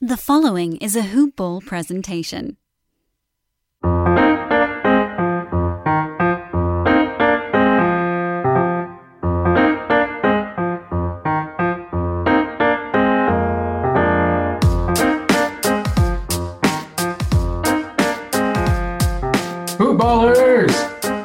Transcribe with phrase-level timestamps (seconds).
[0.00, 2.56] The following is a Hoop Ball presentation.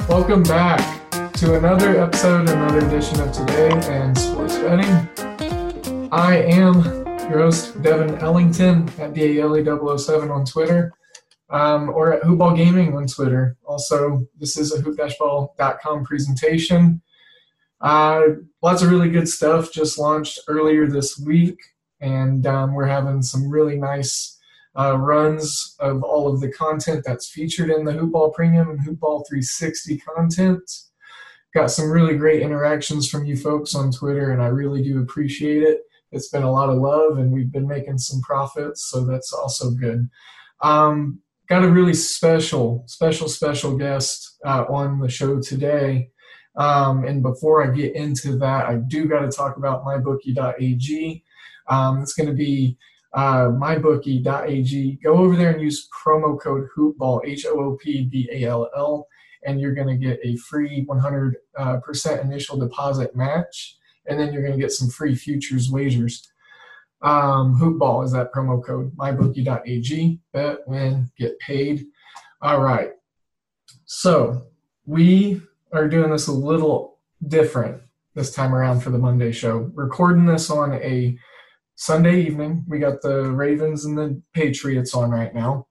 [0.07, 6.09] Welcome back to another episode, another edition of Today and Sports Betting.
[6.11, 10.91] I am your host, Devin Ellington at DALE007 on Twitter
[11.49, 13.55] um, or at Hoopball Gaming on Twitter.
[13.65, 17.01] Also, this is a hoop-ball.com presentation.
[17.81, 18.21] Uh,
[18.63, 21.59] lots of really good stuff just launched earlier this week,
[22.01, 24.39] and um, we're having some really nice
[24.77, 29.27] uh, runs of all of the content that's featured in the Hoopball Premium and Hoopball
[29.27, 30.63] 360 content.
[31.53, 35.61] Got some really great interactions from you folks on Twitter, and I really do appreciate
[35.61, 35.81] it.
[36.11, 39.71] It's been a lot of love, and we've been making some profits, so that's also
[39.71, 40.09] good.
[40.61, 46.11] Um, got a really special, special, special guest uh, on the show today.
[46.55, 51.23] Um, and before I get into that, I do got to talk about mybookie.ag.
[51.67, 52.77] Um, it's going to be
[53.13, 54.99] uh, mybookie.ag.
[55.03, 58.69] Go over there and use promo code HOOPBALL, H O O P B A L
[58.75, 59.07] L,
[59.45, 63.77] and you're going to get a free 100% uh, initial deposit match,
[64.09, 66.27] and then you're going to get some free futures wagers.
[67.01, 70.19] Um, Hoopball is that promo code, mybookie.ag.
[70.33, 71.85] Bet, win, get paid.
[72.41, 72.91] All right.
[73.85, 74.47] So
[74.85, 77.81] we are doing this a little different
[78.15, 79.71] this time around for the Monday show.
[79.73, 81.17] Recording this on a
[81.75, 82.65] Sunday evening.
[82.67, 85.67] We got the Ravens and the Patriots on right now,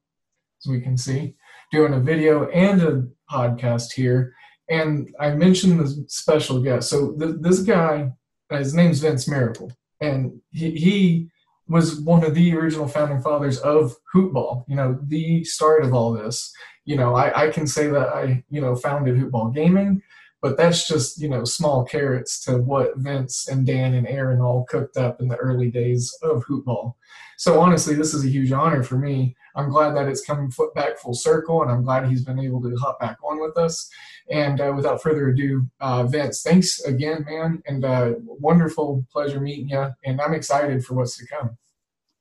[0.60, 1.34] as we can see.
[1.72, 4.32] Doing a video and a podcast here.
[4.70, 6.88] And I mentioned the special guest.
[6.88, 8.10] So th- this guy,
[8.50, 11.30] Uh, his name's Vince Miracle, and he, he
[11.68, 14.64] was one of the original founding fathers of hoopball.
[14.68, 16.52] You know, the start of all this.
[16.84, 20.02] You know, I, I can say that I you know founded hoopball gaming
[20.40, 24.64] but that's just you know small carrots to what Vince and Dan and Aaron all
[24.68, 26.94] cooked up in the early days of hoopball.
[27.36, 29.36] So honestly, this is a huge honor for me.
[29.54, 32.74] I'm glad that it's coming back full circle, and I'm glad he's been able to
[32.76, 33.90] hop back on with us.
[34.30, 39.68] And uh, without further ado, uh, Vince, thanks again, man, and uh, wonderful pleasure meeting
[39.70, 39.88] you.
[40.04, 41.56] And I'm excited for what's to come.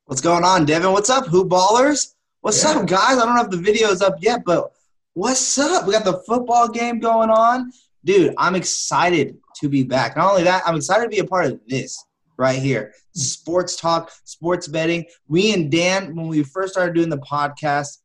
[0.06, 0.92] What's going on, Devin?
[0.92, 2.14] What's up, hoop ballers?
[2.42, 2.72] What's yeah.
[2.72, 3.18] up, guys?
[3.18, 4.72] I don't know if the video is up yet, but
[5.14, 5.86] what's up?
[5.86, 7.72] We got the football game going on
[8.08, 10.16] dude, I'm excited to be back.
[10.16, 12.04] Not only that, I'm excited to be a part of this
[12.38, 12.94] right here.
[13.14, 15.06] Sports talk, sports betting.
[15.28, 17.98] We and Dan, when we first started doing the podcast,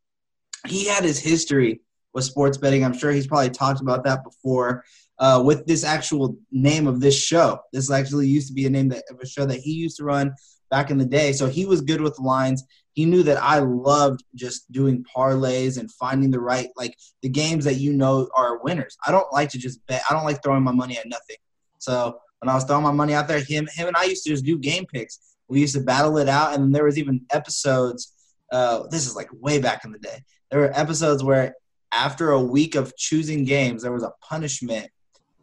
[0.66, 1.80] he had his history
[2.12, 2.84] with sports betting.
[2.84, 4.84] I'm sure he's probably talked about that before.
[5.18, 8.88] Uh, with this actual name of this show, this actually used to be a name
[8.88, 10.34] that, of a show that he used to run
[10.68, 11.32] back in the day.
[11.32, 15.90] So he was good with lines he knew that I loved just doing parlays and
[15.92, 18.96] finding the right like the games that you know are winners.
[19.06, 20.02] I don't like to just bet.
[20.08, 21.36] I don't like throwing my money at nothing.
[21.78, 24.30] So when I was throwing my money out there, him him and I used to
[24.30, 25.36] just do game picks.
[25.48, 28.12] We used to battle it out, and then there was even episodes.
[28.50, 30.22] Uh, this is like way back in the day.
[30.50, 31.54] There were episodes where
[31.92, 34.90] after a week of choosing games, there was a punishment,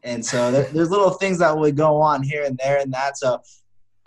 [0.04, 3.18] and so there, there's little things that would go on here and there and that.
[3.18, 3.42] So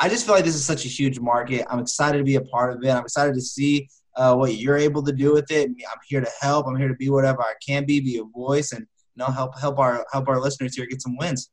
[0.02, 1.64] I just feel like this is such a huge market.
[1.70, 2.90] I'm excited to be a part of it.
[2.90, 5.70] I'm excited to see uh, what you're able to do with it.
[5.70, 6.66] I'm here to help.
[6.66, 9.56] I'm here to be whatever I can be, be a voice, and you know help
[9.60, 11.50] help our help our listeners here get some wins.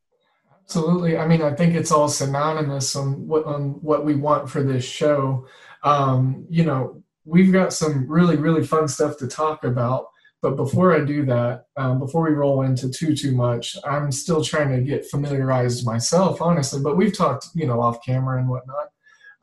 [0.64, 1.16] Absolutely.
[1.16, 4.84] I mean, I think it's all synonymous on what on what we want for this
[4.84, 5.46] show.
[5.84, 10.08] Um, you know, we've got some really really fun stuff to talk about.
[10.42, 14.44] But before I do that, um, before we roll into too too much, I'm still
[14.44, 16.82] trying to get familiarized myself, honestly.
[16.82, 18.88] But we've talked, you know, off camera and whatnot.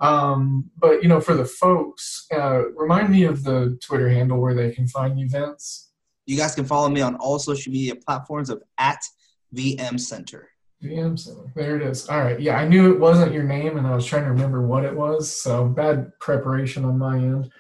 [0.01, 4.55] Um, but you know, for the folks, uh, remind me of the Twitter handle where
[4.55, 5.91] they can find you, Vince.
[6.27, 9.01] You guys can follow me on all social media platforms of at
[9.55, 10.49] VM Center.
[10.83, 11.53] VM Center.
[11.55, 12.09] There it is.
[12.09, 12.39] All right.
[12.39, 14.95] Yeah, I knew it wasn't your name, and I was trying to remember what it
[14.95, 15.35] was.
[15.41, 17.51] So bad preparation on my end.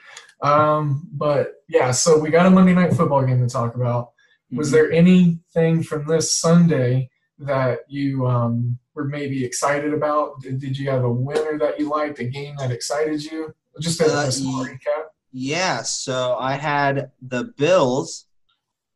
[0.46, 4.10] Um, but yeah, so we got a Monday night football game to talk about.
[4.52, 4.74] Was Mm-hmm.
[4.76, 10.40] there anything from this Sunday that you um, were maybe excited about?
[10.40, 13.54] Did, did you have a winner that you liked, a game that excited you?
[13.80, 15.06] Just as Uh, a small recap.
[15.32, 18.26] Yeah, so I had the Bills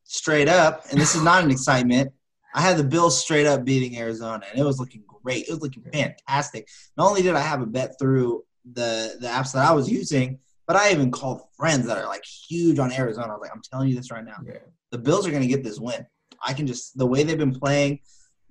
[0.04, 2.12] straight up, and this is not an excitement.
[2.54, 5.46] I had the Bills straight up beating Arizona, and it was looking great.
[5.48, 6.68] It was looking fantastic.
[6.96, 10.38] Not only did I have a bet through the the apps that I was using,
[10.70, 13.26] but I even called friends that are like huge on Arizona.
[13.26, 14.36] I was like, I'm telling you this right now.
[14.46, 14.58] Yeah.
[14.92, 16.06] The Bills are going to get this win.
[16.46, 17.98] I can just the way they've been playing.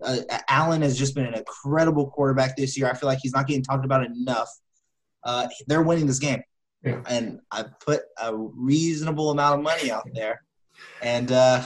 [0.04, 0.18] Uh,
[0.50, 2.90] Allen has just been an incredible quarterback this year.
[2.90, 4.50] I feel like he's not getting talked about enough.
[5.24, 6.44] Uh, they're winning this game
[6.84, 7.02] Yeah.
[7.08, 10.44] and I put a reasonable amount of money out there,
[11.02, 11.64] and uh,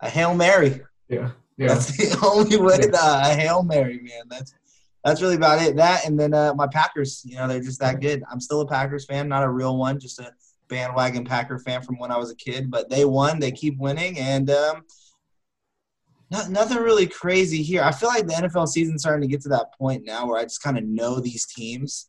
[0.00, 0.82] a hail mary.
[1.08, 1.30] Yeah.
[1.56, 1.68] Yeah.
[1.68, 2.76] That's the only way.
[2.78, 2.90] Yeah.
[2.90, 4.24] that a hail mary, man.
[4.28, 4.52] That's
[5.04, 5.76] that's really about it.
[5.76, 7.22] That and then uh, my Packers.
[7.24, 8.22] You know, they're just that good.
[8.30, 10.32] I'm still a Packers fan, not a real one, just a
[10.68, 12.70] bandwagon Packer fan from when I was a kid.
[12.70, 13.40] But they won.
[13.40, 14.82] They keep winning, and um,
[16.30, 17.82] not, nothing really crazy here.
[17.82, 20.44] I feel like the NFL season's starting to get to that point now where I
[20.44, 22.08] just kind of know these teams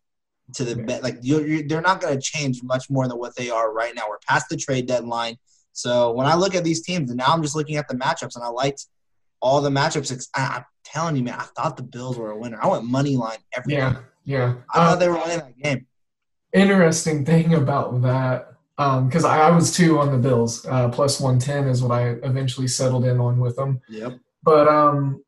[0.55, 3.35] to the be- like you're, you're, they're not going to change much more than what
[3.35, 4.03] they are right now.
[4.07, 5.37] We're past the trade deadline,
[5.71, 8.35] so when I look at these teams, and now I'm just looking at the matchups,
[8.35, 8.85] and I liked
[9.41, 10.11] all the matchups.
[10.11, 12.59] It's- I, telling you, man, I thought the Bills were a winner.
[12.61, 13.93] I went money line every Yeah.
[13.93, 14.03] time.
[14.25, 14.53] Yeah.
[14.73, 15.87] I Uh, thought they were winning that game.
[16.53, 20.65] interesting thing about that because I, I was two on the Bills.
[20.65, 23.81] Uh, plus 110 is what I eventually settled in on with them.
[23.89, 24.19] Yep.
[24.43, 25.23] But um,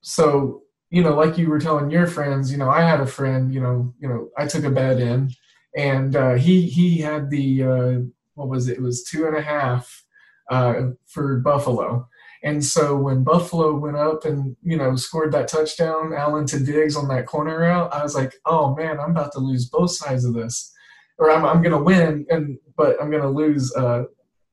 [0.00, 3.52] so you know, like you were telling your friends, you know, I had a friend,
[3.52, 5.30] you know, you know, I took a bet in,
[5.76, 7.98] and uh, he he had the uh,
[8.34, 8.78] what was it?
[8.78, 10.04] It was two and a half
[10.50, 12.08] uh, for Buffalo.
[12.44, 16.96] And so when Buffalo went up and you know scored that touchdown, Allen to Diggs
[16.96, 20.24] on that corner route, I was like, oh man, I'm about to lose both sides
[20.24, 20.72] of this,
[21.18, 24.04] or I'm I'm gonna win, and but I'm gonna lose, uh,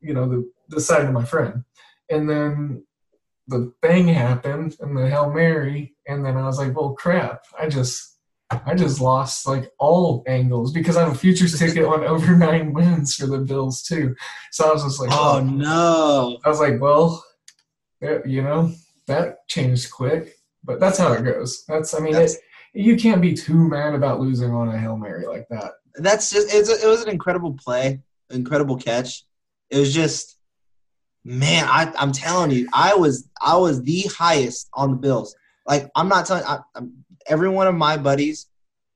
[0.01, 1.63] you know, the the side of my friend.
[2.09, 2.83] And then
[3.47, 7.69] the thing happened and the Hail Mary, and then I was like, well, crap, I
[7.69, 8.15] just
[8.51, 12.73] I just lost like all angles because I have a futures ticket on over nine
[12.73, 14.15] wins for the Bills too.
[14.51, 16.39] So I was just like, Oh no.
[16.45, 17.23] I was like, well,
[18.25, 18.71] you know,
[19.07, 21.63] that changed quick, but that's how it goes.
[21.67, 22.31] That's, I mean, it,
[22.73, 25.73] you can't be too mad about losing on a Hail Mary like that.
[25.95, 29.23] That's just it's a, it was an incredible play, incredible catch.
[29.69, 30.37] It was just
[31.23, 35.35] man, I I'm telling you, I was I was the highest on the Bills.
[35.65, 38.47] Like I'm not telling I, I'm, every one of my buddies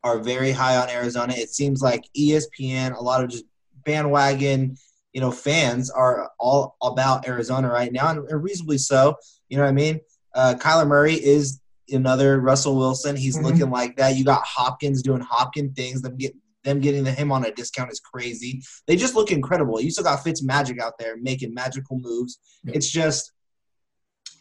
[0.03, 1.33] are very high on Arizona.
[1.35, 3.45] It seems like ESPN, a lot of just
[3.85, 4.77] bandwagon,
[5.13, 9.15] you know, fans are all about Arizona right now, and reasonably so.
[9.49, 9.99] You know what I mean?
[10.35, 11.59] Uh, Kyler Murray is
[11.91, 13.15] another Russell Wilson.
[13.15, 13.43] He's Mhm.
[13.43, 14.15] looking like that.
[14.15, 16.01] You got Hopkins doing Hopkins things.
[16.01, 16.35] Them get
[16.65, 18.61] them getting the, him on a discount is crazy.
[18.85, 19.79] They just look incredible.
[19.79, 22.37] You still got Fitz Magic out there making magical moves.
[22.65, 22.73] Yeah.
[22.75, 23.31] It's just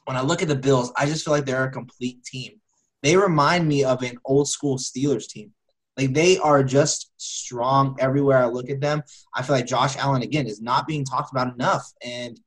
[0.05, 2.61] when I look at the Bills, I just feel like they're a complete team.
[3.03, 5.53] They remind me of an old school Steelers team.
[5.99, 9.03] Like they are just strong everywhere I look at them.
[9.35, 12.39] I feel like Josh Allen again is not being talked about enough, and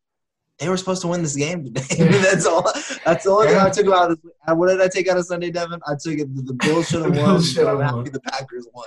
[0.57, 1.81] they were supposed to win this game today.
[2.21, 2.63] That's all.
[3.05, 3.65] That's the only thing Yeah.
[3.65, 4.11] I took out.
[4.11, 4.31] Of this.
[4.47, 5.81] What did I take out of Sunday, Devin?
[5.87, 6.33] I took it.
[6.33, 7.41] The Bills should have won.
[7.41, 8.03] Should have I'm happy won.
[8.05, 8.85] The Packers won.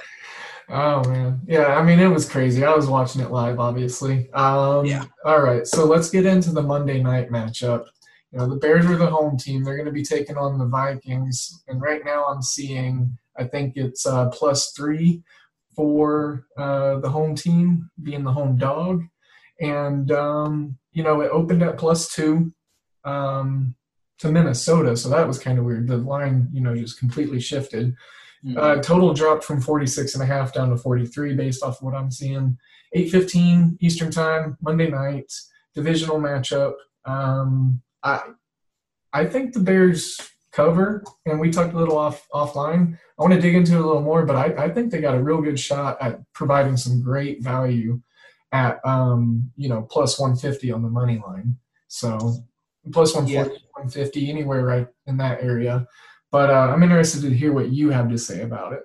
[0.71, 1.77] Oh man, yeah.
[1.77, 2.65] I mean, it was crazy.
[2.65, 4.31] I was watching it live, obviously.
[4.33, 5.05] Um, Yeah.
[5.25, 7.85] All right, so let's get into the Monday night matchup.
[8.33, 9.63] You know, the Bears are the home team.
[9.63, 13.77] They're going to be taking on the Vikings, and right now I'm seeing, I think
[13.77, 15.23] it's uh, plus three
[15.75, 19.03] for uh, the home team being the home dog,
[19.61, 22.53] and um, you know it opened at plus two
[23.05, 23.75] um,
[24.19, 25.89] to Minnesota, so that was kind of weird.
[25.89, 27.95] The line, you know, just completely shifted.
[28.59, 31.95] Uh, total dropped from 46 and a half down to 43 based off of what
[31.95, 32.59] I'm seeing.
[32.95, 35.33] 8:15 Eastern Time, Monday night,
[35.75, 36.75] divisional matchup.
[37.07, 38.21] Um, I
[39.13, 40.19] I think the Bears
[40.55, 42.97] cover, and we talked a little off offline.
[43.19, 45.17] I want to dig into it a little more, but I, I think they got
[45.17, 48.01] a real good shot at providing some great value
[48.53, 51.57] at um, you know plus 150 on the money line.
[51.89, 52.19] So
[52.93, 53.43] plus 140, yeah.
[53.43, 55.87] 150, anywhere right in that area.
[56.31, 58.83] But uh, I'm interested to hear what you have to say about it.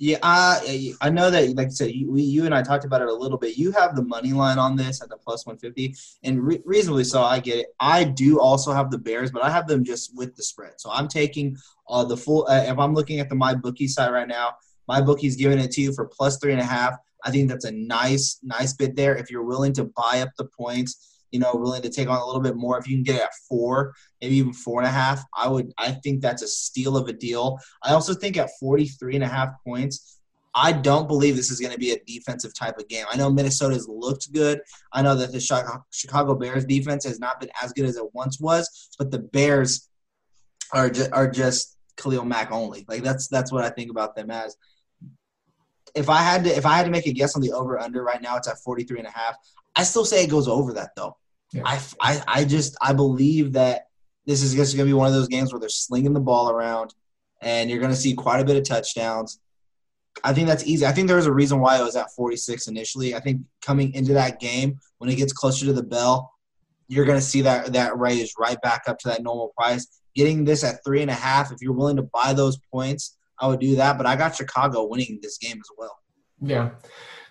[0.00, 3.08] Yeah, I I know that, like I said, you, you and I talked about it
[3.08, 3.58] a little bit.
[3.58, 7.20] You have the money line on this at the plus 150, and re- reasonably so.
[7.22, 7.66] I get it.
[7.80, 10.74] I do also have the Bears, but I have them just with the spread.
[10.76, 11.56] So I'm taking
[11.88, 12.46] uh, the full.
[12.48, 14.54] Uh, if I'm looking at the my bookie side right now,
[14.86, 16.94] my bookie's giving it to you for plus three and a half.
[17.24, 19.16] I think that's a nice nice bid there.
[19.16, 22.26] If you're willing to buy up the points you know, willing to take on a
[22.26, 22.78] little bit more.
[22.78, 25.92] If you can get at four, maybe even four and a half, I would I
[25.92, 27.58] think that's a steal of a deal.
[27.82, 30.18] I also think at 43 and a half points,
[30.54, 33.06] I don't believe this is going to be a defensive type of game.
[33.10, 34.60] I know Minnesota's looked good.
[34.92, 38.40] I know that the Chicago Bears defense has not been as good as it once
[38.40, 39.88] was, but the Bears
[40.72, 42.84] are just, are just Khalil Mack only.
[42.88, 44.56] Like that's that's what I think about them as.
[45.94, 48.02] If I had to if I had to make a guess on the over under
[48.02, 49.36] right now, it's at 43 and a half.
[49.78, 51.16] I still say it goes over that though.
[51.52, 51.62] Yeah.
[51.64, 53.86] I, I, I just I believe that
[54.26, 56.50] this is just going to be one of those games where they're slinging the ball
[56.50, 56.92] around,
[57.40, 59.40] and you're going to see quite a bit of touchdowns.
[60.24, 60.84] I think that's easy.
[60.84, 63.14] I think there's a reason why it was at 46 initially.
[63.14, 66.34] I think coming into that game, when it gets closer to the bell,
[66.88, 69.86] you're going to see that that raise right back up to that normal price.
[70.16, 73.46] Getting this at three and a half, if you're willing to buy those points, I
[73.46, 73.96] would do that.
[73.96, 75.96] But I got Chicago winning this game as well.
[76.40, 76.70] Yeah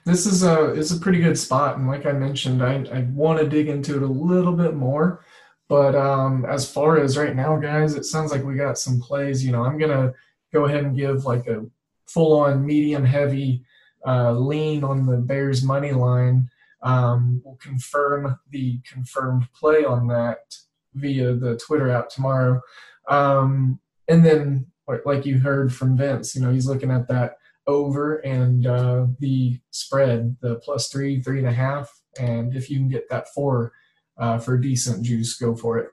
[0.08, 3.40] this is a is a pretty good spot, and like I mentioned, I, I want
[3.40, 5.26] to dig into it a little bit more.
[5.68, 9.46] But um, as far as right now, guys, it sounds like we got some plays.
[9.46, 10.14] You know, I'm gonna
[10.54, 11.66] go ahead and give like a
[12.06, 13.66] full on medium heavy
[14.08, 16.50] uh, lean on the Bears money line.
[16.84, 20.56] Um, we'll confirm the confirmed play on that
[20.94, 22.62] via the Twitter app tomorrow.
[23.10, 24.68] Um, and then,
[25.06, 29.60] like you heard from Vince, you know, he's looking at that over and uh, the
[29.72, 31.92] spread, the plus three, three and a half.
[32.20, 33.74] And if you can get that four
[34.18, 35.90] uh, for decent juice, go for it.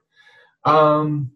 [0.64, 1.32] Um,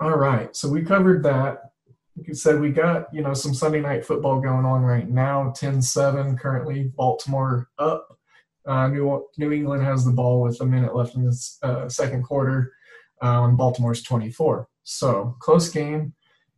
[0.00, 1.70] all right, so we covered that.
[2.16, 5.52] Like you said, we got you know some Sunday night football going on right now.
[5.56, 6.92] 10-7 currently.
[6.96, 8.18] Baltimore up.
[8.66, 12.22] Uh, New New England has the ball with a minute left in the uh, second
[12.22, 12.72] quarter.
[13.20, 14.68] Um, Baltimore's 24.
[14.84, 16.12] So close game,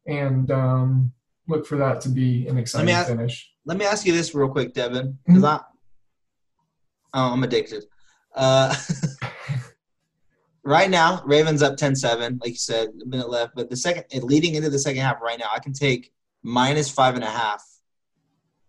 [0.07, 1.13] and um,
[1.49, 3.50] look for that to be an exciting let ask, finish.
[3.65, 5.65] Let me ask you this real quick, Devin, because mm-hmm.
[7.15, 7.85] I, oh, I'm addicted.
[8.35, 8.75] Uh,
[10.65, 13.55] right now, Ravens up 10-7, like you said, a minute left.
[13.55, 16.12] But the second, leading into the second half, right now, I can take
[16.43, 17.65] minus five and a half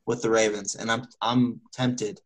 [0.06, 2.22] with the Ravens, and I'm I'm tempted.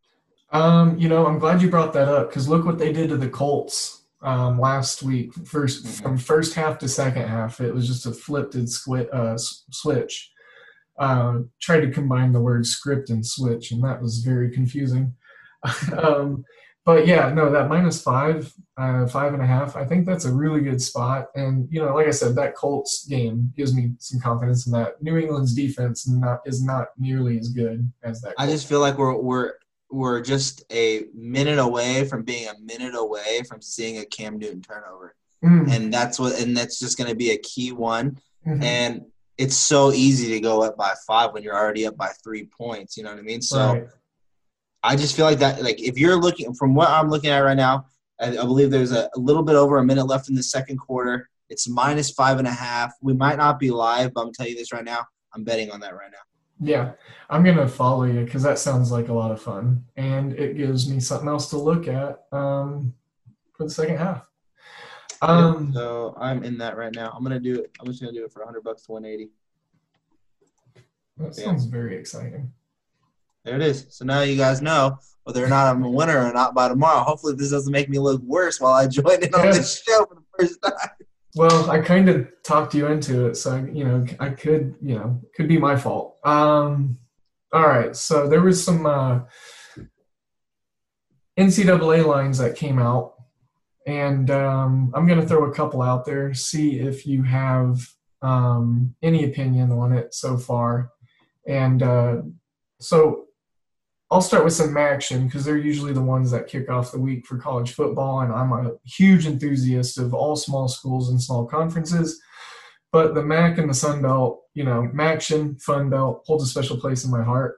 [0.51, 3.17] Um, you know, I'm glad you brought that up because look what they did to
[3.17, 5.33] the Colts um, last week.
[5.33, 6.03] 1st mm-hmm.
[6.03, 10.30] from first half to second half, it was just a flipped squi- uh, switch.
[11.01, 15.13] Uh, tried to combine the word script and switch, and that was very confusing.
[15.97, 16.45] um,
[16.85, 20.31] but yeah, no, that minus five, uh, five and a half, I think that's a
[20.31, 21.29] really good spot.
[21.33, 25.01] And you know, like I said, that Colts game gives me some confidence in that.
[25.01, 28.35] New England's defense not is not nearly as good as that.
[28.35, 28.41] Colts.
[28.43, 29.53] I just feel like we're we're
[29.89, 34.61] we're just a minute away from being a minute away from seeing a Cam Newton
[34.61, 35.15] turnover.
[35.43, 35.71] Mm.
[35.71, 38.19] And that's what and that's just going to be a key one.
[38.47, 38.63] Mm-hmm.
[38.63, 39.05] And
[39.37, 42.97] it's so easy to go up by 5 when you're already up by 3 points,
[42.97, 43.41] you know what I mean?
[43.41, 43.87] So right.
[44.83, 47.57] I just feel like that like if you're looking from what I'm looking at right
[47.57, 47.85] now,
[48.19, 50.77] I, I believe there's a, a, little bit over a minute left in the second
[50.77, 51.29] quarter.
[51.49, 52.93] It's minus five and a half.
[53.01, 55.05] We might not be live, but I'm telling you this right now.
[55.33, 56.17] I'm betting on that right now.
[56.63, 56.91] Yeah,
[57.29, 60.87] I'm gonna follow you because that sounds like a lot of fun, and it gives
[60.87, 62.93] me something else to look at um,
[63.53, 64.27] for the second half.
[65.21, 67.13] Um, so I'm in that right now.
[67.15, 67.71] I'm gonna do it.
[67.79, 69.31] I'm just gonna do it for 100 bucks to 180.
[71.17, 71.71] That sounds yeah.
[71.71, 72.51] very exciting.
[73.43, 73.87] There it is.
[73.89, 77.03] So now you guys know whether or not I'm a winner or not by tomorrow.
[77.03, 80.15] Hopefully, this doesn't make me look worse while I join in on this show for
[80.15, 80.89] the first time.
[81.35, 85.21] Well, I kind of talked you into it, so you know I could, you know,
[85.35, 86.17] could be my fault.
[86.25, 86.97] Um,
[87.53, 89.21] all right, so there was some uh,
[91.37, 93.13] NCAA lines that came out,
[93.87, 97.79] and um, I'm going to throw a couple out there, see if you have
[98.21, 100.91] um, any opinion on it so far.
[101.47, 102.21] And uh,
[102.79, 103.25] so
[104.11, 107.25] I'll start with some MACtion because they're usually the ones that kick off the week
[107.25, 112.21] for college football, and I'm a huge enthusiast of all small schools and small conferences.
[112.91, 116.77] But the MAC and the Sun Belt, you know, MACtion, Fun Belt holds a special
[116.77, 117.57] place in my heart.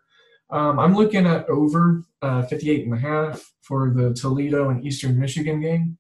[0.52, 5.20] Um, I'm looking at over uh, 58 and a half for the Toledo and Eastern
[5.20, 5.98] Michigan game,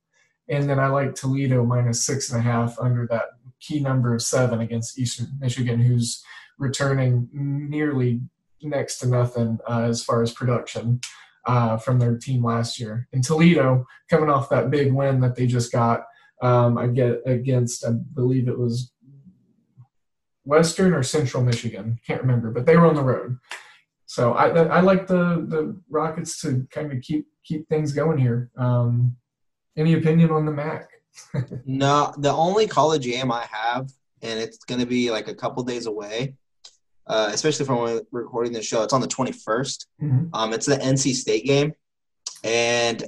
[0.49, 3.25] and then I like Toledo minus six and a half under that
[3.59, 6.23] key number of seven against Eastern Michigan, who's
[6.57, 8.21] returning nearly
[8.61, 11.01] next to nothing uh, as far as production.
[11.45, 13.07] uh, from their team last year.
[13.11, 16.05] And Toledo, coming off that big win that they just got,
[16.41, 18.91] um, against, I believe it was
[20.45, 23.37] Western or Central Michigan, can't remember, but they were on the road.
[24.05, 28.51] So I, I like the the Rockets to kind of keep keep things going here.
[28.57, 29.15] Um,
[29.77, 30.89] any opinion on the MAC?
[31.65, 35.63] no, the only college game I have, and it's going to be like a couple
[35.63, 36.35] days away,
[37.07, 38.83] uh, especially from when we're recording the show.
[38.83, 39.85] It's on the 21st.
[40.01, 40.25] Mm-hmm.
[40.33, 41.73] Um, it's the NC State game,
[42.43, 43.03] and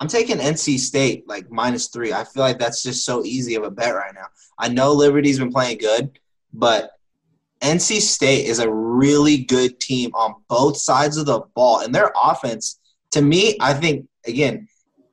[0.00, 2.12] I'm taking NC State like minus three.
[2.12, 4.26] I feel like that's just so easy of a bet right now.
[4.58, 6.18] I know Liberty's been playing good,
[6.52, 6.92] but
[7.60, 12.12] NC State is a really good team on both sides of the ball, and their
[12.20, 12.80] offense,
[13.12, 14.68] to me, I think again,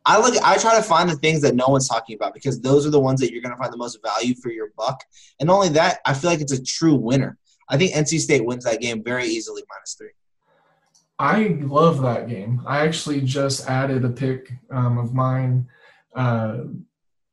[0.05, 2.85] I look, I try to find the things that no one's talking about because those
[2.85, 5.03] are the ones that you're going to find the most value for your buck.
[5.39, 7.37] And only that, I feel like it's a true winner.
[7.69, 10.09] I think NC State wins that game very easily, minus three.
[11.17, 12.61] I love that game.
[12.67, 15.67] I actually just added a pick um, of mine
[16.15, 16.59] uh,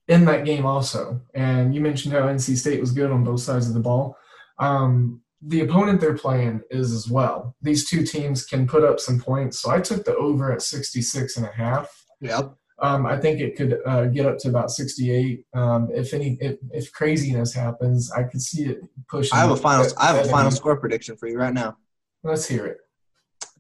[0.09, 1.21] in that game also.
[1.35, 4.17] And you mentioned how NC State was good on both sides of the ball.
[4.59, 7.57] Um, the opponent they're playing is as well.
[7.61, 9.59] These two teams can put up some points.
[9.59, 11.91] So I took the over at 66 and a half.
[12.21, 12.55] Yep.
[12.83, 15.47] Um, I think it could uh, get up to about 68.
[15.55, 19.31] Um, if any, if, if, craziness happens, I could see it pushing.
[19.33, 19.87] I have a final.
[19.99, 21.77] I have a final score prediction for you right now.
[22.25, 22.79] Let's hear it.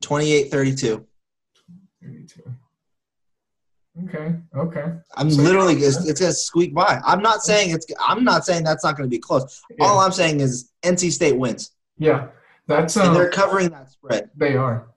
[0.01, 1.07] 28 32.
[2.03, 2.43] 32.
[4.09, 4.35] Okay.
[4.57, 4.93] Okay.
[5.15, 7.01] I'm so literally it's, it's gonna squeak by.
[7.05, 7.87] I'm not saying it's.
[8.01, 9.63] I'm not saying that's not going to be close.
[9.71, 9.85] Yeah.
[9.85, 11.71] All I'm saying is NC State wins.
[11.99, 12.29] Yeah,
[12.67, 14.31] that's um, and they're um, covering that spread.
[14.35, 14.89] They are.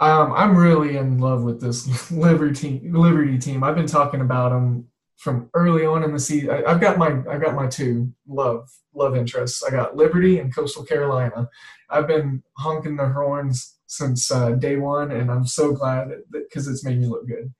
[0.00, 3.62] Um, I'm really in love with this Liberty Liberty team.
[3.62, 6.50] I've been talking about them from early on in the season.
[6.50, 9.62] I, have got my I've got my two love love interests.
[9.62, 11.48] I got Liberty and Coastal Carolina.
[11.88, 16.84] I've been honking the horns since uh, day one, and I'm so glad because it's
[16.84, 17.52] made me look good.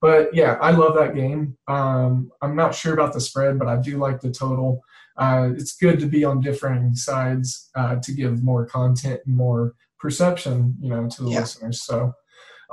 [0.00, 1.56] But yeah, I love that game.
[1.66, 4.82] Um, I'm not sure about the spread, but I do like the total.
[5.16, 9.74] Uh, it's good to be on differing sides uh, to give more content and more
[10.00, 11.40] perception, you know, to the yeah.
[11.40, 11.82] listeners.
[11.82, 12.12] So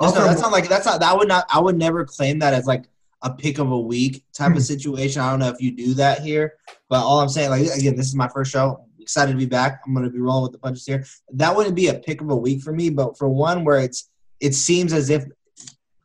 [0.00, 2.66] no, that's not like that's not that would not I would never claim that as
[2.66, 2.84] like
[3.22, 4.60] a pick of a week type of hmm.
[4.60, 5.22] situation.
[5.22, 6.54] I don't know if you do that here,
[6.88, 9.82] but all I'm saying, like again, this is my first show excited to be back.
[9.86, 11.04] I'm going to be rolling with the punches here.
[11.34, 14.10] That wouldn't be a pick of a week for me, but for one where it's
[14.40, 15.24] it seems as if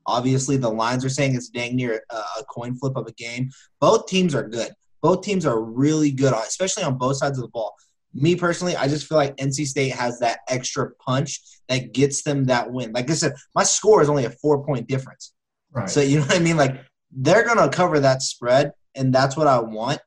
[0.06, 3.50] obviously the lines are saying it's dang near a, a coin flip of a game.
[3.80, 4.72] Both teams are good.
[5.02, 7.74] Both teams are really good, on, especially on both sides of the ball.
[8.14, 12.46] Me personally, I just feel like NC State has that extra punch that gets them
[12.46, 12.92] that win.
[12.92, 15.34] Like I said, my score is only a four point difference.
[15.72, 15.90] Right.
[15.90, 16.58] So you know what I mean?
[16.58, 16.78] Like
[17.12, 20.02] they're gonna cover that spread, and that's what I want.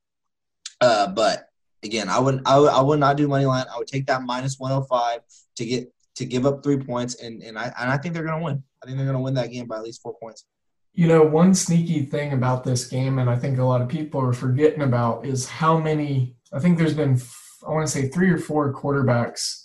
[0.81, 1.49] Uh, but
[1.83, 3.67] again, I would I would, I would not do money line.
[3.73, 5.21] I would take that minus 105
[5.57, 8.39] to get to give up three points, and and I and I think they're going
[8.39, 8.63] to win.
[8.83, 10.45] I think they're going to win that game by at least four points.
[10.93, 14.21] You know, one sneaky thing about this game, and I think a lot of people
[14.21, 16.37] are forgetting about, is how many.
[16.53, 17.21] I think there's been
[17.67, 19.65] I want to say three or four quarterbacks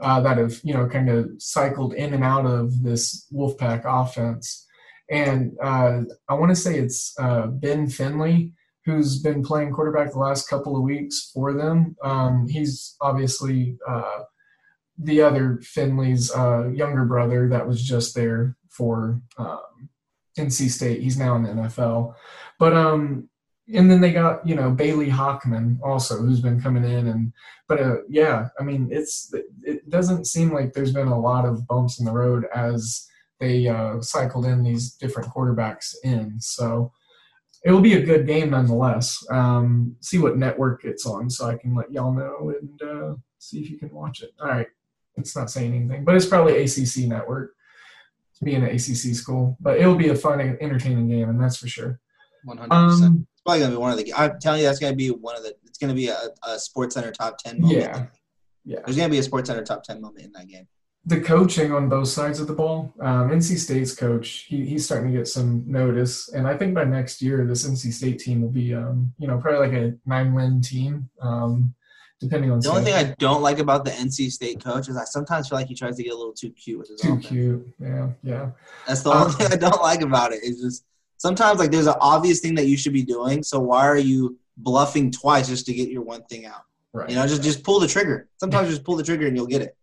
[0.00, 4.66] uh, that have you know kind of cycled in and out of this Wolfpack offense,
[5.10, 8.52] and uh, I want to say it's uh, Ben Finley
[8.84, 11.96] who's been playing quarterback the last couple of weeks for them.
[12.02, 14.22] Um, he's obviously uh,
[14.98, 19.90] the other Finley's uh, younger brother that was just there for um,
[20.38, 21.00] NC State.
[21.02, 22.14] He's now in the NFL.
[22.58, 23.28] But um,
[23.72, 27.32] and then they got you know Bailey Hockman also, who's been coming in and
[27.68, 31.66] but uh, yeah, I mean it's it doesn't seem like there's been a lot of
[31.66, 33.06] bumps in the road as
[33.38, 36.38] they uh, cycled in these different quarterbacks in.
[36.40, 36.92] So
[37.64, 39.24] it will be a good game nonetheless.
[39.30, 43.60] Um, see what network it's on so I can let y'all know and uh, see
[43.60, 44.32] if you can watch it.
[44.40, 44.68] All right,
[45.16, 47.54] it's not saying anything, but it's probably ACC network.
[48.42, 52.00] Being an ACC school, but it'll be a fun, entertaining game, and that's for sure.
[52.44, 53.26] One hundred percent.
[53.40, 54.14] It's probably gonna be one of the.
[54.14, 55.54] I'm telling you, that's gonna be one of the.
[55.64, 57.78] It's gonna be a, a SportsCenter top ten moment.
[57.78, 58.06] Yeah,
[58.64, 58.80] yeah.
[58.84, 60.66] There's gonna be a SportsCenter top ten moment in that game
[61.06, 62.92] the coaching on both sides of the ball.
[63.00, 66.84] Um, NC State's coach, he, he's starting to get some notice, and I think by
[66.84, 70.60] next year, this NC State team will be, um, you know, probably like a nine-win
[70.60, 71.74] team, um,
[72.20, 72.60] depending on.
[72.60, 75.58] The only thing I don't like about the NC State coach is I sometimes feel
[75.58, 77.00] like he tries to get a little too cute with his.
[77.00, 77.26] Too offense.
[77.26, 78.50] cute, yeah, yeah.
[78.86, 80.40] That's the only um, thing I don't like about it.
[80.42, 80.84] It's just
[81.20, 84.38] sometimes like there's an obvious thing that you should be doing, so why are you
[84.56, 86.62] bluffing twice just to get your one thing out?
[86.92, 87.10] Right.
[87.10, 88.28] You know, just just pull the trigger.
[88.38, 89.76] Sometimes just pull the trigger and you'll get it.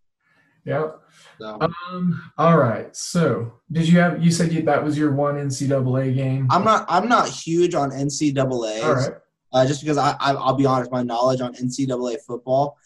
[0.66, 0.92] Yeah.
[1.40, 1.60] So.
[1.62, 2.32] Um.
[2.38, 2.94] All right.
[2.96, 4.22] So, did you have?
[4.22, 6.48] You said you, that was your one NCAA game.
[6.50, 6.86] I'm not.
[6.90, 8.84] I'm not huge on NCAA.
[8.84, 9.12] All right.
[9.54, 12.78] Uh, just because I, I, will be honest, my knowledge on NCAA football,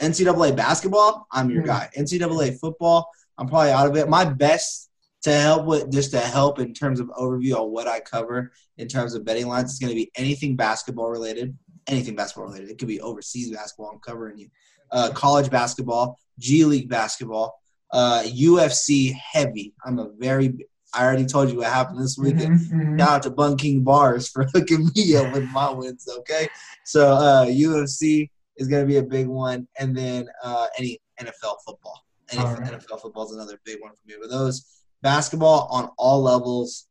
[0.00, 1.66] NCAA basketball, I'm your mm.
[1.66, 1.90] guy.
[1.94, 4.08] NCAA football, I'm probably out of it.
[4.08, 4.85] My best
[5.26, 8.86] to help with just to help in terms of overview on what I cover in
[8.86, 11.56] terms of betting lines, it's going to be anything basketball related.
[11.88, 12.70] Anything basketball related.
[12.70, 13.90] It could be overseas basketball.
[13.92, 14.48] I'm covering you.
[14.92, 17.60] Uh, college basketball, G League basketball,
[17.92, 19.74] uh, UFC heavy.
[19.84, 20.54] I'm a very.
[20.94, 22.60] I already told you what happened this weekend.
[22.60, 22.98] Mhm, mhm.
[23.00, 26.08] Shout out to Bun King Bars for hooking me up with my wins.
[26.20, 26.48] Okay,
[26.84, 31.56] so uh, UFC is going to be a big one, and then uh, any NFL
[31.66, 32.04] football.
[32.30, 32.58] Any right.
[32.58, 34.14] NFL football is another big one for me.
[34.20, 36.86] But those basketball on all levels,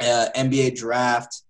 [0.00, 1.42] uh, NBA draft,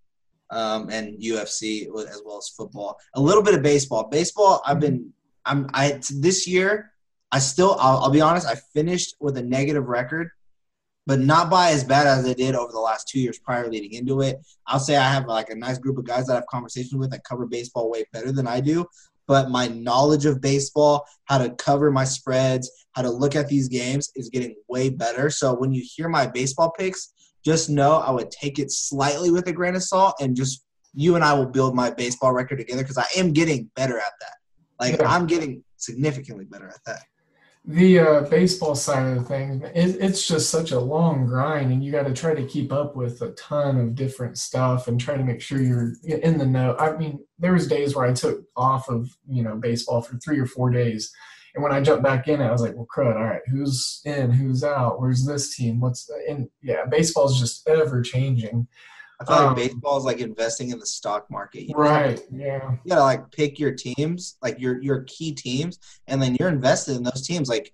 [0.50, 2.98] um, and UFC as well as football.
[3.14, 4.08] A little bit of baseball.
[4.08, 5.12] Baseball, I've been.
[5.44, 5.68] I'm.
[5.74, 6.92] I this year.
[7.32, 7.76] I still.
[7.80, 8.46] I'll, I'll be honest.
[8.46, 10.30] I finished with a negative record,
[11.06, 13.92] but not by as bad as I did over the last two years prior leading
[13.92, 14.38] into it.
[14.66, 17.10] I'll say I have like a nice group of guys that I have conversations with
[17.10, 18.86] that cover baseball way better than I do.
[19.26, 23.68] But my knowledge of baseball, how to cover my spreads, how to look at these
[23.68, 25.30] games is getting way better.
[25.30, 27.12] So when you hear my baseball picks,
[27.44, 31.14] just know I would take it slightly with a grain of salt and just you
[31.14, 34.34] and I will build my baseball record together because I am getting better at that.
[34.80, 35.00] Like.
[35.02, 37.02] I'm getting significantly better at that.
[37.66, 41.84] The uh, baseball side of the thing, it, it's just such a long grind, and
[41.84, 45.16] you got to try to keep up with a ton of different stuff and try
[45.16, 46.76] to make sure you're in the know.
[46.78, 50.38] I mean, there was days where I took off of you know baseball for three
[50.38, 51.12] or four days,
[51.56, 54.30] and when I jumped back in, I was like, well, crud, all right, who's in,
[54.30, 58.68] who's out, where's this team, what's and yeah, baseball is just ever changing.
[59.20, 61.62] I feel like Um, baseball is like investing in the stock market.
[61.62, 61.80] You know?
[61.80, 62.20] Right?
[62.30, 62.72] Yeah.
[62.84, 66.96] you gotta like pick your teams, like your your key teams, and then you're invested
[66.96, 67.72] in those teams, like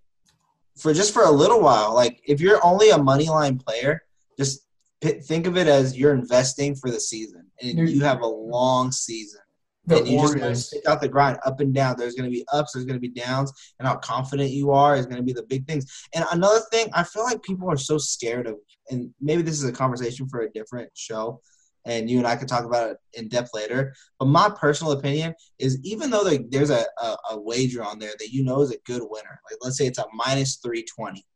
[0.77, 1.95] for just for a little while.
[1.95, 4.03] Like if you're only a money line player,
[4.39, 4.67] just
[5.01, 8.93] p- think of it as you're investing for the season, and you have a long
[8.93, 9.41] season.
[9.87, 11.97] The and you just gotta stick out the grind, up and down.
[11.99, 14.95] There's going to be ups, there's going to be downs, and how confident you are
[14.95, 16.07] is going to be the big things.
[16.15, 18.59] And another thing, I feel like people are so scared of,
[18.91, 21.41] and maybe this is a conversation for a different show,
[21.85, 23.93] and you and I could talk about it in depth later.
[24.21, 28.31] But my personal opinion is, even though there's a, a, a wager on there that
[28.31, 31.27] you know is a good winner, like let's say it's a minus three twenty,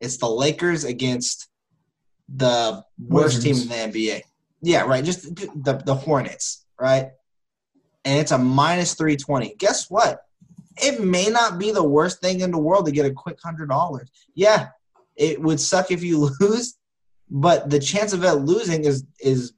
[0.00, 1.48] it's the Lakers against
[2.28, 3.66] the worst Wizards.
[3.66, 4.22] team in the NBA.
[4.62, 5.04] Yeah, right.
[5.04, 7.10] Just the the Hornets, right?
[8.06, 9.56] And it's a minus 320.
[9.58, 10.22] Guess what?
[10.80, 13.68] It may not be the worst thing in the world to get a quick hundred
[13.68, 14.10] dollars.
[14.34, 14.68] Yeah,
[15.16, 16.78] it would suck if you lose,
[17.28, 19.52] but the chance of it losing is is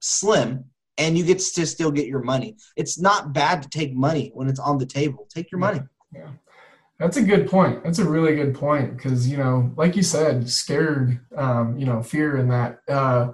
[0.00, 0.64] slim,
[0.98, 2.56] and you get to still get your money.
[2.76, 5.26] It's not bad to take money when it's on the table.
[5.32, 5.80] Take your money.
[6.12, 6.30] Yeah.
[6.98, 7.82] That's a good point.
[7.82, 12.02] That's a really good point because, you know, like you said, scared, um, you know,
[12.02, 12.82] fear in that.
[12.88, 13.32] Uh,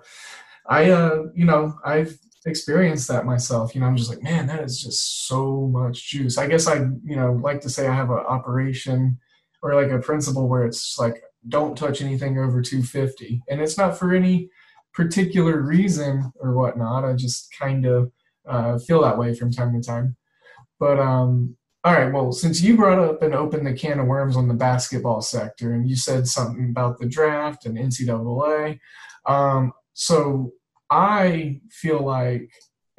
[0.66, 3.74] I, uh, you know, I've experienced that myself.
[3.74, 6.38] You know, I'm just like, man, that is just so much juice.
[6.38, 9.18] I guess I, you know, like to say I have an operation
[9.62, 13.42] or like a principle where it's like, don't touch anything over 250.
[13.48, 14.50] And it's not for any
[14.92, 17.05] particular reason or whatnot.
[17.05, 18.12] I just kind of
[18.48, 20.16] uh, feel that way from time to time.
[20.79, 22.12] But, um, all right.
[22.12, 25.72] Well, since you brought up and opened the can of worms on the basketball sector,
[25.72, 28.79] and you said something about the draft and NCAA,
[29.26, 30.53] um, so
[30.90, 32.50] I feel like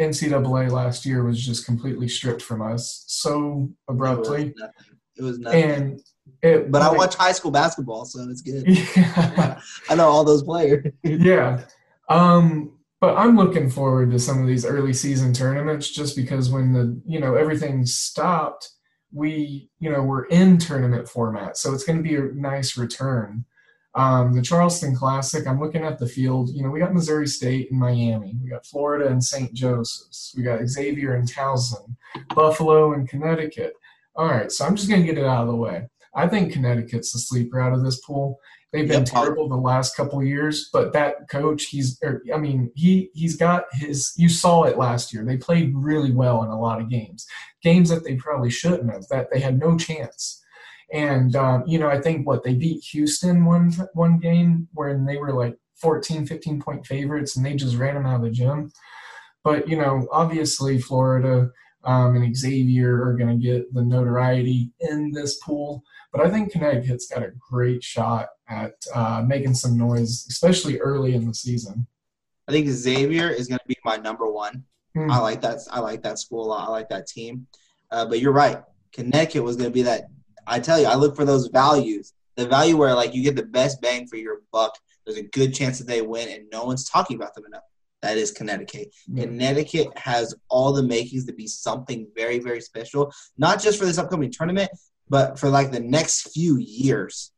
[0.01, 4.97] NCAA last year was just completely stripped from us so It was abruptly, nothing.
[5.17, 5.63] It was nothing.
[5.63, 6.01] and
[6.41, 6.71] it.
[6.71, 8.67] but I watch high school basketball, so it's good.
[8.67, 9.59] Yeah.
[9.89, 10.91] I know all those players.
[11.03, 11.61] yeah.
[12.09, 16.73] Um, but I'm looking forward to some of these early season tournaments just because when
[16.73, 18.69] the you know everything stopped,
[19.11, 23.45] we you know we're in tournament format, so it's going to be a nice return.
[23.93, 26.49] Um, the Charleston Classic, I'm looking at the field.
[26.53, 29.53] You know, we got Missouri State and Miami, we got Florida and St.
[29.53, 31.95] Joseph's, we got Xavier and Towson,
[32.33, 33.73] Buffalo and Connecticut.
[34.15, 35.87] All right, so I'm just going to get it out of the way.
[36.15, 38.39] I think Connecticut's the sleeper out of this pool.
[38.71, 39.09] They've been Yep.
[39.09, 43.35] terrible the last couple of years, but that coach, he's, er, I mean, he he's
[43.35, 44.13] got his.
[44.15, 45.25] You saw it last year.
[45.25, 47.25] They played really well in a lot of games,
[47.61, 49.05] games that they probably shouldn't have.
[49.09, 50.40] That they had no chance.
[50.93, 55.17] And um, you know, I think what they beat Houston one one game when they
[55.17, 58.71] were like 14, 15 point favorites, and they just ran them out of the gym.
[59.43, 61.49] But you know, obviously Florida
[61.83, 65.83] um, and Xavier are going to get the notoriety in this pool.
[66.11, 71.15] But I think Connecticut's got a great shot at uh, making some noise, especially early
[71.15, 71.87] in the season.
[72.47, 74.65] I think Xavier is going to be my number one.
[74.93, 75.09] Hmm.
[75.09, 75.59] I like that.
[75.71, 76.67] I like that school a lot.
[76.67, 77.47] I like that team.
[77.91, 78.61] Uh, but you're right.
[78.91, 80.05] Connecticut was going to be that.
[80.47, 82.13] I tell you, I look for those values.
[82.35, 84.77] The value where like you get the best bang for your buck.
[85.05, 87.63] There's a good chance that they win, and no one's talking about them enough.
[88.01, 88.93] That is Connecticut.
[89.07, 89.25] Yeah.
[89.25, 93.11] Connecticut has all the makings to be something very, very special.
[93.37, 94.71] Not just for this upcoming tournament,
[95.09, 97.31] but for like the next few years.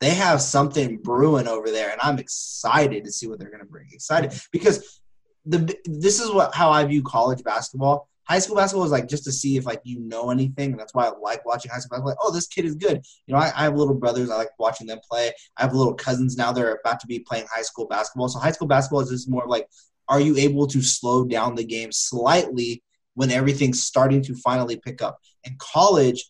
[0.00, 3.66] they have something brewing over there, and I'm excited to see what they're going to
[3.66, 3.88] bring.
[3.92, 5.00] Excited because
[5.44, 8.08] the this is what how I view college basketball.
[8.28, 10.94] High school basketball is like just to see if like you know anything, and that's
[10.94, 12.10] why I like watching high school basketball.
[12.10, 13.04] Like, oh, this kid is good.
[13.26, 14.30] You know, I, I have little brothers.
[14.30, 15.32] I like watching them play.
[15.56, 16.52] I have little cousins now.
[16.52, 18.28] They're about to be playing high school basketball.
[18.28, 19.68] So high school basketball is just more like,
[20.08, 22.82] are you able to slow down the game slightly
[23.14, 25.18] when everything's starting to finally pick up?
[25.44, 26.24] In college,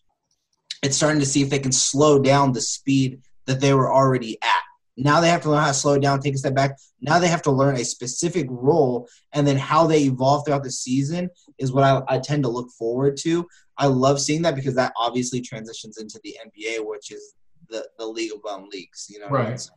[0.83, 4.37] it's starting to see if they can slow down the speed that they were already
[4.43, 4.61] at.
[4.97, 6.77] Now they have to learn how to slow down, take a step back.
[7.01, 10.71] Now they have to learn a specific role, and then how they evolve throughout the
[10.71, 13.47] season is what I, I tend to look forward to.
[13.77, 17.33] I love seeing that because that obviously transitions into the NBA, which is
[17.69, 19.07] the, the league of um, leagues.
[19.09, 19.59] You know, Right.
[19.59, 19.71] So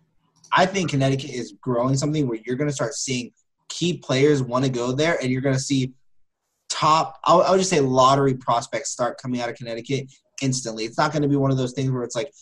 [0.52, 3.32] I think Connecticut is growing something where you're going to start seeing
[3.68, 5.92] key players want to go there, and you're going to see
[6.68, 7.20] top.
[7.24, 10.06] I would I would just say lottery prospects start coming out of Connecticut
[10.42, 10.84] instantly.
[10.84, 12.32] It's not going to be one of those things where it's like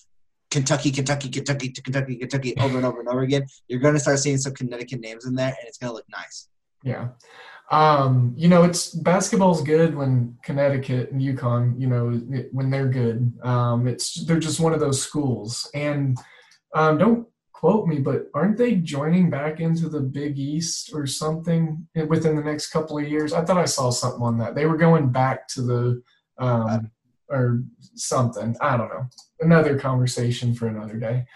[0.51, 3.47] Kentucky, Kentucky, Kentucky, Kentucky, Kentucky over and over and over again.
[3.69, 6.07] You're going to start seeing some Connecticut names in there, and it's going to look
[6.11, 6.49] nice.
[6.83, 7.09] Yeah.
[7.71, 12.89] Um, you know, it's basketball's good when Connecticut and UConn, you know, it- when they're
[12.89, 13.33] good.
[13.43, 15.71] Um, it's they're just one of those schools.
[15.75, 16.17] And
[16.75, 21.87] um, don't quote me, but aren't they joining back into the Big East or something
[22.07, 23.33] within the next couple of years?
[23.33, 24.55] I thought I saw something on that.
[24.55, 26.03] They were going back to the
[26.39, 26.91] um,
[27.29, 27.63] or
[27.97, 28.57] something.
[28.61, 29.07] I don't know.
[29.41, 31.27] Another conversation for another day.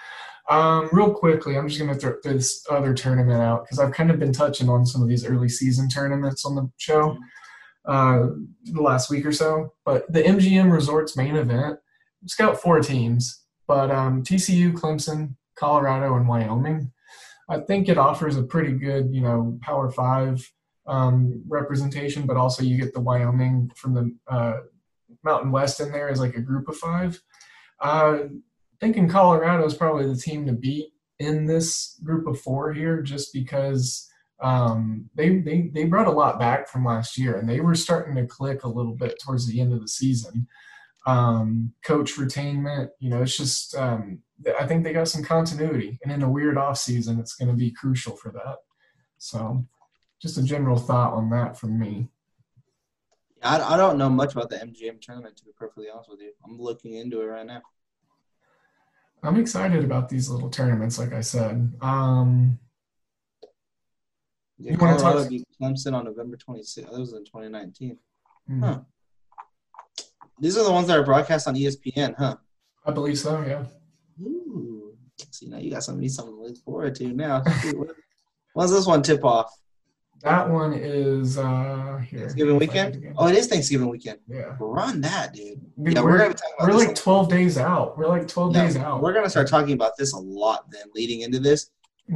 [0.48, 4.10] Um, real quickly, I'm just going to throw this other tournament out because I've kind
[4.10, 7.16] of been touching on some of these early season tournaments on the show
[7.86, 8.26] uh,
[8.64, 9.72] the last week or so.
[9.84, 11.78] But the MGM Resorts main event,
[12.22, 16.92] it's got four teams, but um, TCU, Clemson, Colorado, and Wyoming.
[17.48, 20.50] I think it offers a pretty good, you know, Power Five
[20.86, 24.58] um, representation, but also you get the Wyoming from the uh,
[25.22, 27.20] Mountain West in there as like a group of five.
[27.80, 28.18] Uh,
[28.82, 30.88] thinking Colorado is probably the team to beat
[31.20, 34.10] in this group of four here, just because
[34.42, 38.16] um, they, they they brought a lot back from last year, and they were starting
[38.16, 40.48] to click a little bit towards the end of the season.
[41.06, 44.18] Um, coach retainment, you know, it's just um,
[44.60, 47.56] I think they got some continuity, and in a weird off season, it's going to
[47.56, 48.56] be crucial for that.
[49.18, 49.64] So,
[50.20, 52.08] just a general thought on that from me.
[53.44, 56.32] I, I don't know much about the MGM tournament, to be perfectly honest with you.
[56.44, 57.62] I'm looking into it right now.
[59.22, 61.72] I'm excited about these little tournaments, like I said.
[61.80, 62.58] Um,
[64.58, 66.90] Yeah, You Colorado talk- beat Clemson on November 26th.
[66.90, 67.98] That was in 2019.
[68.48, 68.80] hmm, Huh.
[70.40, 72.36] These are the ones that are broadcast on ESPN, huh?
[72.84, 73.40] I believe so.
[73.42, 73.64] Yeah.
[74.24, 74.96] Ooh.
[75.30, 77.42] See, now you got something, something to look forward to now.
[78.54, 79.50] When's this one tip off?
[80.22, 82.20] That one is uh here.
[82.20, 83.14] Thanksgiving if I get it weekend?
[83.18, 84.18] Oh, it is Thanksgiving weekend.
[84.28, 84.54] yeah.
[84.60, 85.60] Run that, dude.
[85.82, 87.98] Dude, yeah, we're we're, gonna be talking about we're like 12 days out.
[87.98, 89.02] We're like 12 yeah, days out.
[89.02, 91.70] We're gonna start talking about this a lot then, leading into this.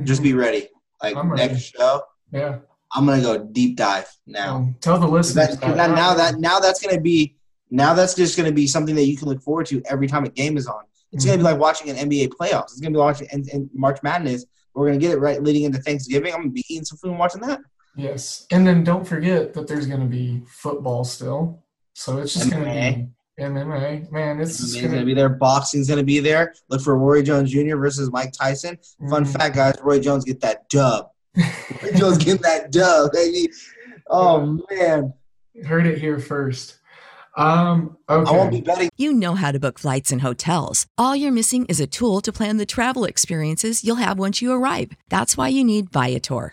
[0.05, 0.25] Just Mhm.
[0.25, 0.69] be ready.
[1.03, 1.53] Like ready.
[1.53, 2.59] next show, yeah.
[2.93, 4.57] I'm gonna go deep dive now.
[4.57, 7.37] Um, tell the listeners That, that- now that now that's gonna be
[7.71, 10.29] now that's just gonna be something that you can look forward to every time a
[10.29, 10.85] game is on.
[11.13, 11.53] It's gonna be Mm-hmm.
[11.53, 12.65] like watching an NBA playoffs.
[12.73, 14.45] It's gonna be watching and, and March Madness.
[14.75, 16.33] We're gonna get it right leading into Thanksgiving.
[16.33, 17.61] I'm gonna be eating some food and watching that.
[17.97, 21.63] Yes, and then don't forget that there's going to be football still.
[21.95, 23.09] So it's just going to MMA.
[23.37, 24.11] be MMA.
[24.13, 25.29] Man, it's It's gonna be there.
[25.29, 26.55] Boxing's gonna be there.
[26.71, 27.77] Look for Roy Jones Jr.
[27.77, 28.79] versus Mike Tyson.
[29.11, 29.33] Fun Mm-hmm.
[29.33, 31.09] fact, guys: Roy Jones get that dub.
[31.37, 33.51] Roy Jones get that dub, baby.
[34.09, 35.13] Oh man,
[35.67, 36.79] Heard it here first.
[37.37, 38.31] Um, okay.
[38.31, 38.89] I won't be betting.
[38.97, 40.87] You know how to book flights and hotels.
[40.97, 44.53] All you're missing is a tool to plan the travel experiences you'll have once you
[44.53, 44.93] arrive.
[45.11, 46.53] That's why you need Viator.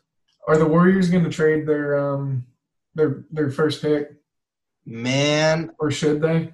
[0.47, 2.45] Are the Warriors going to trade their um
[2.95, 4.11] their their first pick,
[4.85, 6.53] Man, or should they?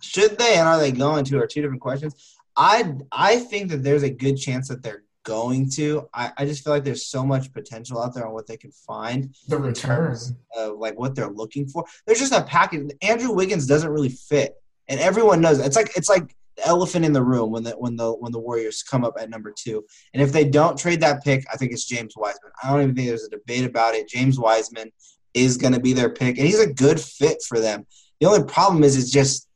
[0.00, 2.36] should they and are they going to are two different questions.
[2.56, 6.08] I I think that there's a good chance that they're going to.
[6.14, 8.70] I, I just feel like there's so much potential out there on what they can
[8.72, 10.16] find The return.
[10.56, 11.84] of like what they're looking for.
[12.06, 12.90] There's just a package.
[13.02, 14.54] Andrew Wiggins doesn't really fit,
[14.88, 15.66] and everyone knows it.
[15.66, 18.82] it's like it's like elephant in the room when the when the when the Warriors
[18.82, 19.84] come up at number two.
[20.12, 22.52] And if they don't trade that pick, I think it's James Wiseman.
[22.62, 24.08] I don't even think there's a debate about it.
[24.08, 24.90] James Wiseman
[25.34, 27.86] is going to be their pick, and he's a good fit for them.
[28.20, 29.48] The only problem is, it's just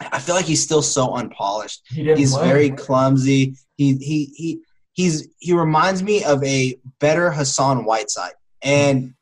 [0.00, 1.82] I feel like he's still so unpolished.
[1.88, 2.48] He He's play.
[2.48, 3.56] very clumsy.
[3.76, 4.60] He he he
[4.92, 8.32] he's he reminds me of a better Hassan Whiteside.
[8.62, 9.14] And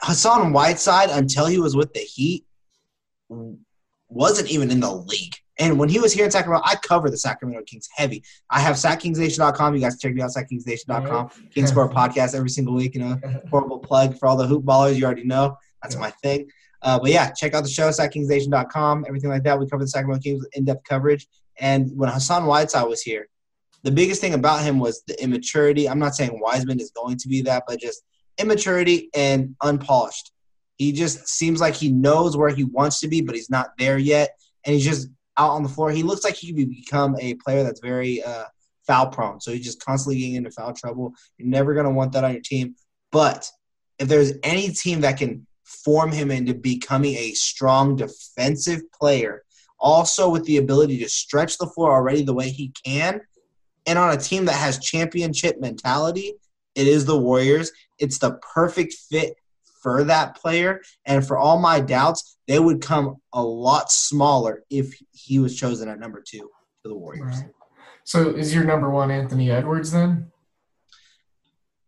[0.00, 2.44] Hassan Whiteside, until he was with the Heat,
[4.08, 5.36] wasn't even in the league.
[5.58, 8.22] And when he was here in Sacramento, I cover the Sacramento Kings heavy.
[8.48, 9.74] I have SacKingsNation.com.
[9.74, 11.30] You guys check me out, SacKingsNation.com.
[11.52, 12.94] Kings Court podcast every single week.
[12.94, 14.96] You know, horrible plug for all the hoop ballers.
[14.96, 16.48] You already know that's my thing.
[16.82, 19.58] Uh, but yeah, check out the show, SacKingsNation.com, everything like that.
[19.58, 21.26] We cover the Sacramento Kings with in-depth coverage.
[21.58, 23.28] And when Hassan Whiteside was here,
[23.82, 25.88] the biggest thing about him was the immaturity.
[25.88, 28.02] I'm not saying Wiseman is going to be that, but just
[28.38, 30.32] immaturity and unpolished.
[30.76, 33.98] He just seems like he knows where he wants to be, but he's not there
[33.98, 34.30] yet.
[34.64, 35.08] And he's just
[35.38, 35.90] out on the floor.
[35.90, 38.44] He looks like he could become a player that's very uh,
[38.86, 39.40] foul prone.
[39.40, 41.14] So he's just constantly getting into foul trouble.
[41.36, 42.74] You're never going to want that on your team.
[43.12, 43.48] But
[43.98, 49.44] if there's any team that can form him into becoming a strong defensive player,
[49.78, 53.20] also with the ability to stretch the floor already the way he can,
[53.86, 56.34] and on a team that has championship mentality,
[56.74, 57.72] it is the Warriors.
[57.98, 59.34] It's the perfect fit
[59.82, 60.82] for that player.
[61.04, 65.88] And for all my doubts, they would come a lot smaller if he was chosen
[65.88, 66.50] at number two
[66.82, 67.38] for the Warriors.
[67.38, 67.50] Right.
[68.04, 70.32] So is your number one Anthony Edwards then?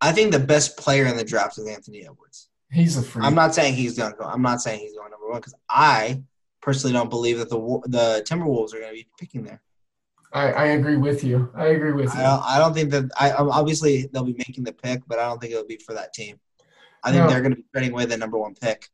[0.00, 2.48] I think the best player in the draft is Anthony Edwards.
[2.70, 3.24] He's a freak.
[3.24, 4.24] I'm not saying he's going to go.
[4.24, 6.22] I'm not saying he's going number one because I
[6.62, 9.60] personally don't believe that the the Timberwolves are going to be picking there.
[10.32, 11.50] I, I agree with you.
[11.54, 12.20] I agree with you.
[12.20, 15.26] I don't, I don't think that I obviously they'll be making the pick, but I
[15.28, 16.38] don't think it'll be for that team.
[17.02, 18.88] I think no, they're going to be trading away the number one pick.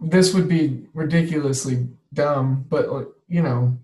[0.00, 2.86] This would be ridiculously dumb, but
[3.28, 3.78] you know,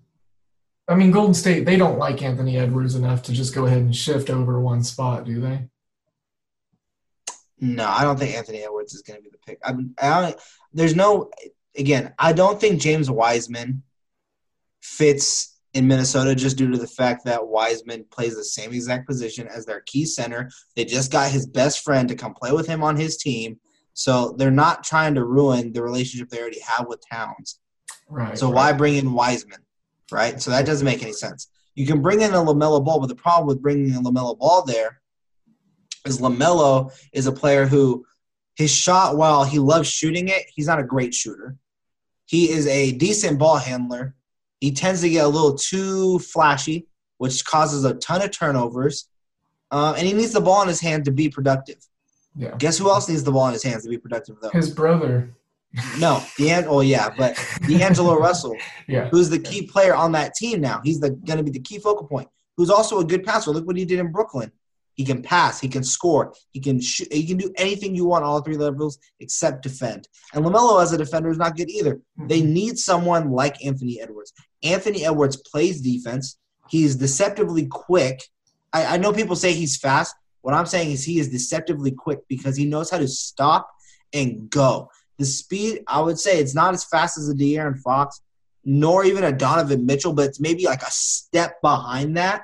[0.89, 3.97] I mean, Golden State they don't like Anthony Edwards enough to just go ahead and
[3.97, 5.69] shift over one spot, do they?
[7.61, 9.59] No, I don't think Anthony Edwards is going to be the pick.
[9.65, 10.35] I, I
[10.73, 11.31] there's no
[11.77, 12.13] again.
[12.19, 13.85] I don't think James Wiseman
[14.83, 19.49] fits in Minnesota just due to the fact that Wiseman plays the same exact position
[19.49, 20.51] as their key center.
[20.77, 23.59] They just got his best friend to come play with him on his team.
[23.95, 27.61] So they're not trying to ruin the relationship they already have with Towns.
[28.09, 28.37] Right.
[28.37, 28.55] So right.
[28.55, 29.61] why bring in Wiseman?
[30.11, 30.41] Right?
[30.41, 31.49] So that doesn't make any sense.
[31.75, 34.65] You can bring in a LaMelo Ball, but the problem with bringing a LaMelo Ball
[34.65, 35.01] there
[36.07, 38.05] is LaMelo is a player who
[38.57, 41.57] his shot, while he loves shooting it, he's not a great shooter.
[42.27, 44.15] He is a decent ball handler,
[44.62, 46.87] he tends to get a little too flashy,
[47.18, 49.09] which causes a ton of turnovers.
[49.72, 51.79] Uh, and he needs the ball in his hand to be productive.
[52.37, 52.55] Yeah.
[52.59, 54.51] Guess who else needs the ball in his hands to be productive though?
[54.51, 55.35] His brother.
[55.98, 60.61] No, the oh yeah, but D'Angelo Russell, yeah, who's the key player on that team
[60.61, 60.81] now.
[60.85, 62.29] He's the going to be the key focal point.
[62.57, 63.51] Who's also a good passer.
[63.51, 64.53] Look what he did in Brooklyn.
[64.94, 65.59] He can pass.
[65.59, 66.35] He can score.
[66.53, 67.12] He can shoot.
[67.12, 70.07] He can do anything you want all three levels except defend.
[70.35, 71.96] And Lamelo as a defender is not good either.
[71.96, 72.27] Mm-hmm.
[72.29, 74.33] They need someone like Anthony Edwards.
[74.62, 76.38] Anthony Edwards plays defense.
[76.68, 78.22] He's deceptively quick.
[78.72, 80.14] I, I know people say he's fast.
[80.42, 83.68] What I'm saying is he is deceptively quick because he knows how to stop
[84.12, 84.90] and go.
[85.18, 88.20] The speed, I would say, it's not as fast as a De'Aaron Fox,
[88.64, 92.42] nor even a Donovan Mitchell, but it's maybe like a step behind that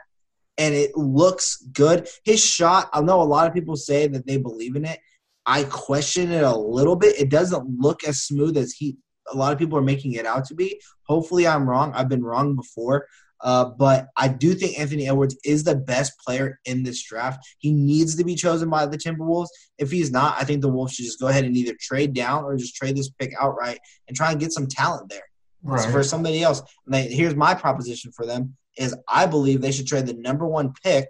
[0.58, 2.08] and it looks good.
[2.24, 4.98] His shot, I know a lot of people say that they believe in it.
[5.46, 7.18] I question it a little bit.
[7.18, 8.96] It doesn't look as smooth as he
[9.32, 10.80] a lot of people are making it out to be.
[11.04, 11.92] Hopefully I'm wrong.
[11.94, 13.06] I've been wrong before.
[13.40, 17.46] Uh, but I do think Anthony Edwards is the best player in this draft.
[17.58, 19.48] He needs to be chosen by the Timberwolves.
[19.78, 22.44] If he's not, I think the Wolves should just go ahead and either trade down
[22.44, 25.22] or just trade this pick outright and try and get some talent there
[25.62, 25.90] right.
[25.90, 26.62] for somebody else.
[26.86, 30.46] And they, here's my proposition for them: is I believe they should trade the number
[30.46, 31.08] one pick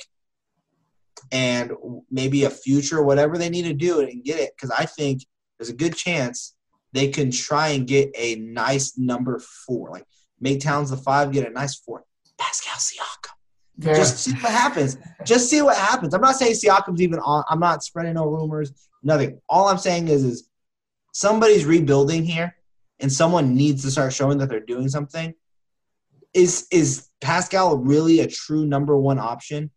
[1.32, 1.72] and
[2.10, 4.50] maybe a future, whatever they need to do and get it.
[4.54, 5.24] Because I think
[5.58, 6.54] there's a good chance
[6.92, 9.90] they can try and get a nice number four.
[9.90, 10.04] Like
[10.40, 12.04] make Towns the five, get a nice four.
[12.38, 13.32] Pascal Siakam.
[13.78, 13.94] Yeah.
[13.94, 14.98] Just see what happens.
[15.24, 16.14] Just see what happens.
[16.14, 17.44] I'm not saying Siakam's even on.
[17.48, 18.72] I'm not spreading no rumors.
[19.02, 19.40] Nothing.
[19.48, 20.48] All I'm saying is, is
[21.12, 22.56] somebody's rebuilding here,
[22.98, 25.32] and someone needs to start showing that they're doing something.
[26.34, 29.70] Is is Pascal really a true number one option?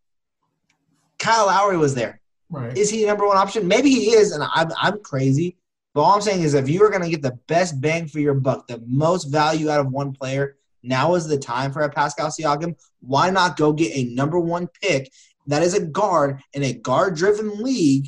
[1.20, 2.20] Kyle Lowry was there.
[2.50, 2.76] Right.
[2.76, 3.68] Is he number one option?
[3.68, 5.58] Maybe he is, and I'm I'm crazy.
[5.94, 8.20] But all I'm saying is, if you are going to get the best bang for
[8.20, 11.90] your buck, the most value out of one player, now is the time for a
[11.90, 12.76] Pascal Siakam.
[13.02, 15.12] Why not go get a number one pick
[15.48, 18.08] that is a guard in a guard-driven league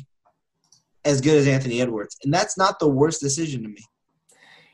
[1.04, 2.16] as good as Anthony Edwards?
[2.24, 3.84] And that's not the worst decision to me.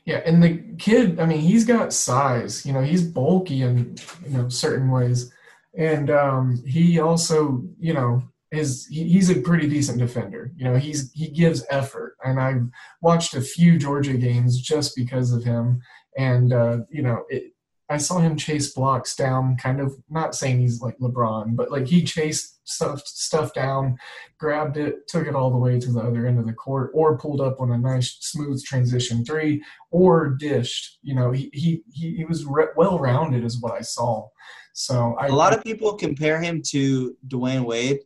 [0.05, 2.65] Yeah, and the kid, I mean, he's got size.
[2.65, 5.31] You know, he's bulky in you know certain ways,
[5.77, 10.51] and um, he also, you know, is he, he's a pretty decent defender.
[10.55, 12.67] You know, he's he gives effort, and I've
[13.01, 15.81] watched a few Georgia games just because of him.
[16.17, 17.53] And uh, you know, it,
[17.89, 21.87] I saw him chase blocks down, kind of not saying he's like LeBron, but like
[21.87, 23.97] he chased stuff stuff down,
[24.37, 27.17] grabbed it, took it all the way to the other end of the court, or
[27.17, 30.99] pulled up on a nice smooth transition three, or dished.
[31.01, 34.27] You know, he he he, he was re- well rounded, is what I saw.
[34.73, 37.99] So I, a lot of people compare him to Dwyane Wade.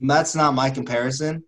[0.00, 1.44] That's not my comparison.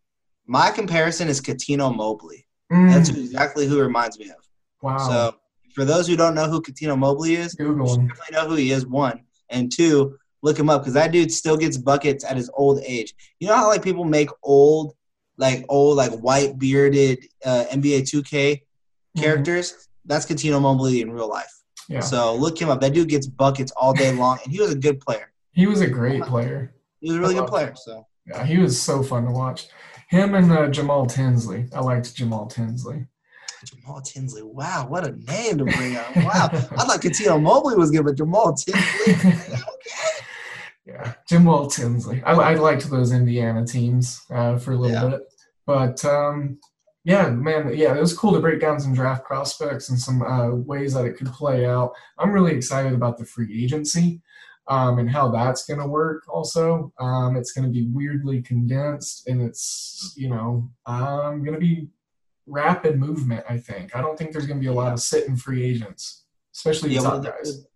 [0.47, 2.47] My comparison is Cuttino Mobley.
[2.73, 4.37] Mm, That's exactly who he reminds me of.
[4.83, 4.97] wow.
[4.99, 5.35] So
[5.75, 8.09] for those who don't know who Cuttino Mobley is, you Google him.
[8.09, 8.87] definitely know who he is.
[8.87, 9.21] One
[9.51, 13.15] and two, look him up because that dude still gets buckets at his old age.
[13.39, 14.95] You know how like people make old,
[15.37, 18.63] like old, like white bearded uh, NBA 2K
[19.17, 19.21] Mhm.
[19.21, 19.89] characters?
[20.05, 21.53] That's Cuttino Mobley in real life.
[21.89, 22.81] Yeah, So look him up.
[22.81, 25.33] That dude gets buckets all day long, and he was a good player.
[25.53, 26.73] he was a great player.
[27.01, 27.75] He was a really good player.
[27.77, 29.67] So Yeah, he was so fun to watch.
[30.09, 31.69] Him and uh, Jamal Tinsley.
[31.75, 33.07] I liked Jamal Tinsley.
[33.65, 36.17] Jamal Tinsley, wow, what a name to bring up!
[36.17, 39.61] Wow, I thought Cuttino Mobley was good, but Jamal Tinsley, okay.
[40.87, 42.23] Yeah, Jamal Tinsley.
[42.25, 45.11] I, I liked those Indiana teams uh, for a little Yeah.
[45.19, 45.21] bit,
[45.67, 46.59] but um,
[47.05, 50.51] yeah, man, yeah, it was cool to break down some draft prospects and some uh,
[50.55, 51.93] ways that it could play out.
[52.19, 54.23] I'm really excited about the free agency
[54.71, 56.23] um, and how that's going to work.
[56.33, 61.61] Also, um, it's going to be weirdly condensed, and it's you know um, going to
[61.61, 61.89] be
[62.47, 63.45] rapid movement.
[63.49, 63.95] I think.
[63.95, 66.95] I don't think there's going to be a lot of sitting free agents, especially the
[66.97, 67.67] Yeah, top guys.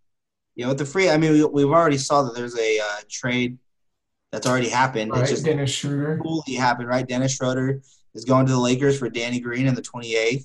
[0.57, 3.59] Yeah, with the free, I mean, we, we've already saw that there's a uh, trade
[4.31, 5.11] that's already happened.
[5.11, 6.21] Right, It's just Dennis Schroeder.
[6.23, 7.07] fully happened, right?
[7.07, 7.81] Dennis Schroeder
[8.15, 10.45] is going to the Lakers for Danny Green in the 28th.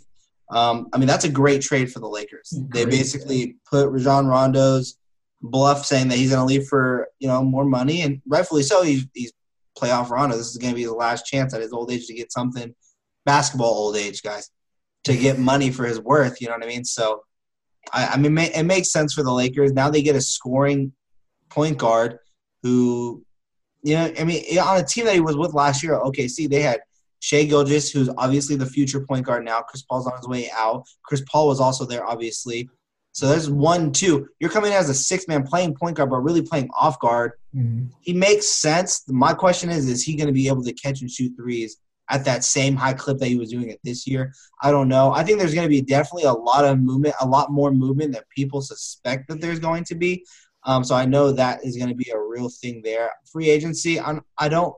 [0.50, 2.52] Um, I mean, that's a great trade for the Lakers.
[2.74, 4.99] They basically put Rajon Rondo's
[5.42, 8.84] bluff saying that he's going to leave for you know more money, and rightfully so.
[8.84, 9.34] He's, he's
[9.78, 10.38] playoff Rondo.
[10.38, 12.74] This is going to be the last chance at his old age to get something
[13.26, 14.50] basketball old age, guys,
[15.06, 16.42] to get money for his worth.
[16.42, 16.86] You know what I mean?
[16.86, 17.24] So,
[17.94, 19.72] I, I mean, it makes sense for the Lakers.
[19.72, 20.94] Now they get a scoring
[21.50, 22.20] point guard
[22.64, 23.24] who,
[23.84, 26.62] you know, I mean, on a team that he was with last year, OKC, they
[26.62, 26.82] had
[27.22, 29.62] Shai Gilgeous, who's obviously the future point guard now.
[29.62, 30.86] Chris Paul's on his way out.
[31.04, 32.70] Chris Paul was also there, obviously.
[33.12, 34.30] So there's one, two.
[34.40, 37.34] You're coming in as a six man playing point guard, but really playing off guard.
[37.56, 37.90] Mhm.
[38.02, 39.04] He makes sense.
[39.08, 41.78] My question is, is he going to be able to catch and shoot threes
[42.12, 44.34] at that same high clip that he was doing it this year?
[44.62, 45.12] I don't know.
[45.12, 48.14] I think there's going to be definitely a lot of movement, a lot more movement
[48.14, 50.26] that people suspect that there's going to be.
[50.66, 53.12] Um, so I know that is going to be a real thing there.
[53.32, 54.76] Free agency, I'm, I don't.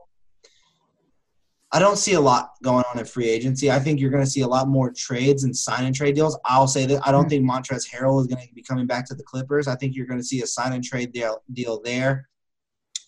[1.74, 3.70] I don't see a lot going on in free agency.
[3.70, 6.38] I think you're going to see a lot more trades and sign and trade deals.
[6.44, 7.30] I'll say that I don't hmm.
[7.30, 9.66] think Montrezl Harrell is going to be coming back to the Clippers.
[9.66, 12.28] I think you're going to see a sign and trade deal, deal there.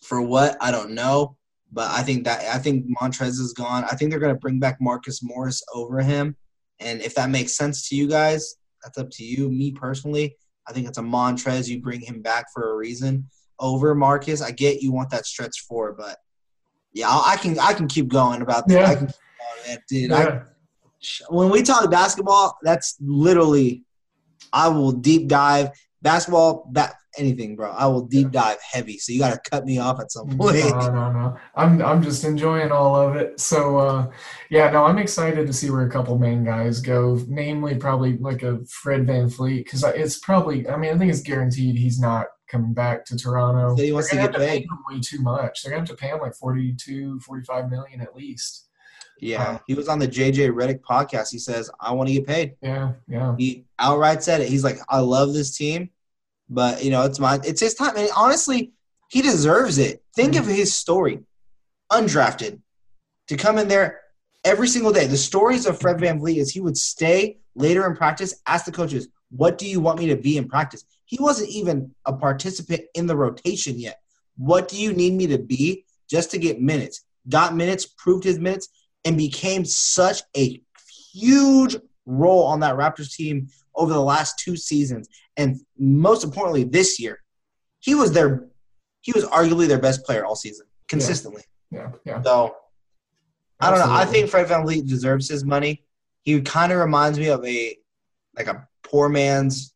[0.01, 1.35] For what I don't know,
[1.71, 3.83] but I think that I think Montrez is gone.
[3.85, 6.35] I think they're going to bring back Marcus Morris over him,
[6.79, 9.49] and if that makes sense to you guys, that's up to you.
[9.49, 10.37] Me personally,
[10.67, 11.67] I think it's a Montrez.
[11.67, 13.27] You bring him back for a reason
[13.59, 14.43] over Marcus.
[14.43, 16.17] I get you want that stretch four, but
[16.95, 18.73] yeah, I can I can keep going about that.
[18.73, 18.89] Yeah.
[18.89, 19.13] I can
[19.67, 19.77] man.
[19.87, 20.11] dude.
[20.11, 20.41] I,
[21.29, 23.83] when we talk basketball, that's literally
[24.51, 25.69] I will deep dive
[26.01, 27.69] basketball, ba- anything, bro.
[27.69, 28.97] I will deep dive heavy.
[28.97, 30.57] So you got to cut me off at some point.
[30.57, 31.37] No, no, no.
[31.55, 33.41] I'm I'm just enjoying all of it.
[33.41, 34.11] So uh,
[34.49, 37.21] yeah, no, I'm excited to see where a couple main guys go.
[37.27, 40.67] Namely, probably like a Fred VanVleet, because it's probably.
[40.69, 43.75] I mean, I think it's guaranteed he's not coming back to Toronto.
[43.75, 44.63] So he wants to get paid.
[44.63, 45.63] him way too much.
[45.63, 48.67] They're gonna have to pay him like 42, 45 million at least.
[49.19, 51.31] Yeah, um, he was on the JJ Redick podcast.
[51.31, 53.35] He says, "I want to get paid." Yeah, yeah.
[53.37, 54.49] He outright said it.
[54.49, 55.89] He's like, "I love this team,
[56.49, 58.73] but you know, it's my, it's his time." And honestly,
[59.09, 60.03] he deserves it.
[60.15, 60.39] Think mm.
[60.39, 61.19] of his story,
[61.91, 62.59] undrafted,
[63.27, 64.01] to come in there
[64.43, 65.07] every single day.
[65.07, 69.07] The stories of Fred VanVleet is he would stay later in practice, ask the coaches,
[69.29, 73.07] "What do you want me to be in practice?" He wasn't even a participant in
[73.07, 74.01] the rotation yet.
[74.37, 77.03] What do you need me to be just to get minutes?
[77.29, 78.69] Got minutes, proved his minutes,
[79.05, 80.61] and became such a
[81.13, 86.99] huge role on that Raptors team over the last two seasons, and most importantly, this
[86.99, 87.19] year.
[87.79, 88.47] He was their,
[89.01, 91.43] he was arguably their best player all season, consistently.
[91.71, 92.21] Yeah, yeah.
[92.21, 92.55] So
[93.59, 93.93] I don't know.
[93.93, 95.83] I think Fred VanVleet deserves his money.
[96.23, 97.77] He kind of reminds me of a
[98.35, 99.73] like a poor man's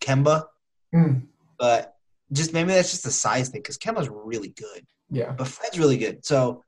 [0.00, 0.46] Kemba,
[0.94, 1.22] Mm,
[1.58, 1.96] but
[2.32, 5.32] just maybe that's just a size thing because Kemba's really good, yeah.
[5.32, 6.24] but Fred's really good.
[6.24, 6.64] So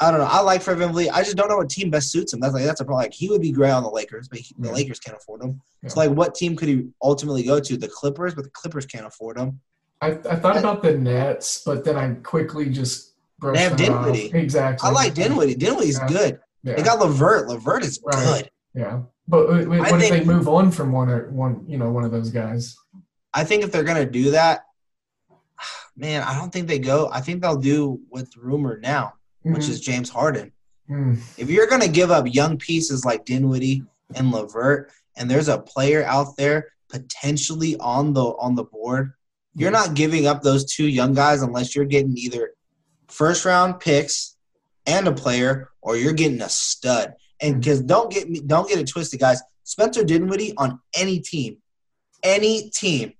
[0.00, 0.26] I don't know.
[0.26, 1.10] I like Fred VanVleet.
[1.12, 2.40] I just don't know what team best suits him.
[2.40, 3.02] That's like that's a problem.
[3.04, 5.60] Like he would be great on the Lakers, but he, the Lakers can't afford him.
[5.82, 5.88] Yeah.
[5.88, 7.76] So like, what team could he ultimately go to?
[7.76, 9.60] The Clippers, but the Clippers can't afford him.
[10.00, 13.90] I, I thought about the Nets, but then I quickly just brushed They have that
[13.90, 14.16] off.
[14.16, 14.88] Exactly.
[14.88, 15.56] I like Dinwiddie.
[15.56, 16.06] Dinwiddie's Yeah.
[16.08, 16.40] good.
[16.62, 16.74] Yeah.
[16.76, 17.48] They got Levert.
[17.48, 18.24] Levert is Right.
[18.24, 18.50] good.
[18.74, 21.90] Yeah, but I what if think- they move on from one or one, you know,
[21.90, 22.76] one of those guys?
[23.34, 24.62] I think if they're gonna do that,
[25.96, 27.08] man, I don't think they go.
[27.12, 29.68] I think they'll do what's rumored now, which Mhm.
[29.70, 30.52] is James Harden.
[30.90, 31.20] Mm.
[31.36, 33.82] If you're gonna give up young pieces like Dinwiddie
[34.14, 39.12] and LeVert, and there's a player out there potentially on the on the board,
[39.54, 42.52] you're not giving up those two young guys unless you're getting either
[43.08, 44.36] first round picks
[44.86, 47.14] and a player, or you're getting a stud.
[47.40, 49.42] And because don't get me, don't get it twisted, guys.
[49.64, 51.58] Spencer Dinwiddie on any team,
[52.22, 53.12] any team,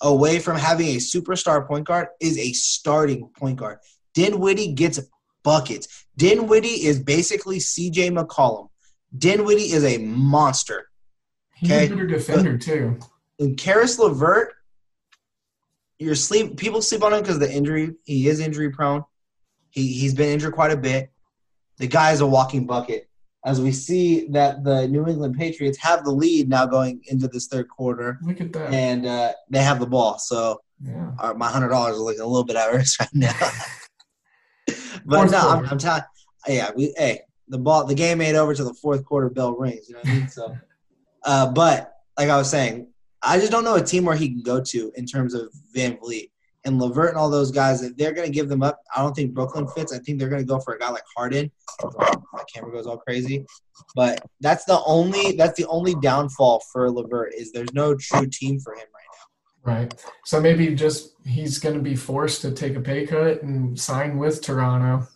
[0.00, 3.78] away from having a superstar point guard is a starting point guard.
[4.14, 5.00] Dinwiddie gets
[5.42, 6.06] buckets.
[6.16, 8.10] Dinwiddie is basically C.J.
[8.10, 8.68] McCollum.
[9.16, 10.88] Dinwiddie is a monster.
[11.54, 11.86] He's Okay.
[11.86, 12.98] a better defender too.
[13.38, 14.52] And Caris LeVert,
[15.98, 16.56] you're sleep.
[16.56, 17.94] People sleep on him because the injury.
[18.04, 19.04] He is injury prone.
[19.70, 21.10] He he's been injured quite a bit.
[21.78, 23.07] The guy is a walking bucket.
[23.48, 27.46] As we see that the New England Patriots have the lead now going into this
[27.46, 28.74] third quarter, Look at that.
[28.74, 30.18] and uh, they have the ball.
[30.18, 31.12] So yeah.
[31.18, 33.32] uh, my hundred dollars is looking a little bit at risk right now.
[35.06, 35.64] but no, I'm.
[35.64, 36.02] I'm telling.
[36.46, 39.88] Yeah, we hey the ball the game ain't over till the fourth quarter bell rings.
[39.88, 40.28] You know what I mean?
[40.28, 40.56] So,
[41.24, 42.88] uh, but like I was saying,
[43.22, 46.30] I just don't know a team where he can go to in terms of VanVleet
[46.68, 47.82] and Levert and all those guys.
[47.82, 49.92] If they're gonna give them up, I don't think Brooklyn fits.
[49.92, 51.50] I think they're gonna go for a guy like Harden.
[51.82, 53.44] My camera goes all crazy,
[53.96, 58.60] but that's the only that's the only downfall for Levert is there's no true team
[58.60, 59.72] for him right now.
[59.72, 60.04] Right.
[60.24, 64.16] So maybe just he's going to be forced to take a pay cut and sign
[64.16, 65.06] with Toronto.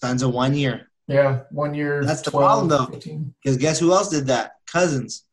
[0.00, 0.90] Signs a one year.
[1.06, 2.04] Yeah, one year.
[2.04, 2.98] That's the 12, problem, though.
[3.42, 4.52] Because guess who else did that?
[4.66, 5.24] Cousins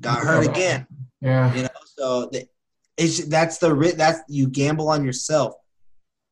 [0.00, 0.50] got hurt oh.
[0.50, 0.86] again.
[1.20, 1.54] Yeah.
[1.54, 2.48] You know, so the,
[2.96, 5.54] it's that's the that's you gamble on yourself.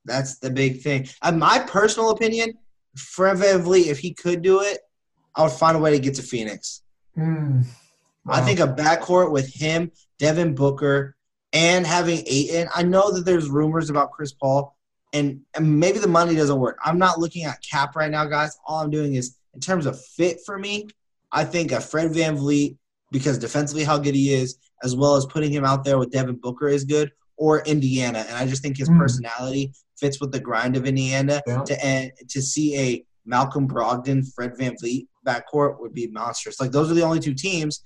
[0.04, 1.08] That's the big thing.
[1.22, 2.54] Uh, my personal opinion,
[2.96, 4.78] Fred if he could do it,
[5.34, 6.82] I would find a way to get to Phoenix.
[7.16, 7.64] Mm.
[8.28, 11.16] I think a backcourt with him, Devin Booker,
[11.52, 12.68] and having Ayton.
[12.74, 14.76] I know that there's rumors about Chris Paul,
[15.12, 16.78] and, and maybe the money doesn't work.
[16.84, 18.56] I'm not looking at cap right now, guys.
[18.66, 20.88] All I'm doing is, in terms of fit for me,
[21.32, 22.76] I think a Fred VanVleet,
[23.10, 26.36] because defensively how good he is, as well as putting him out there with Devin
[26.36, 28.24] Booker is good, or Indiana.
[28.28, 28.98] And I just think his Mm.
[28.98, 31.42] personality fits with the grind of Indiana.
[31.46, 31.62] Yeah.
[31.62, 36.60] To, and to see a Malcolm Brogdon, Fred VanVleet backcourt would be monstrous.
[36.60, 37.82] Like, those are the only two teams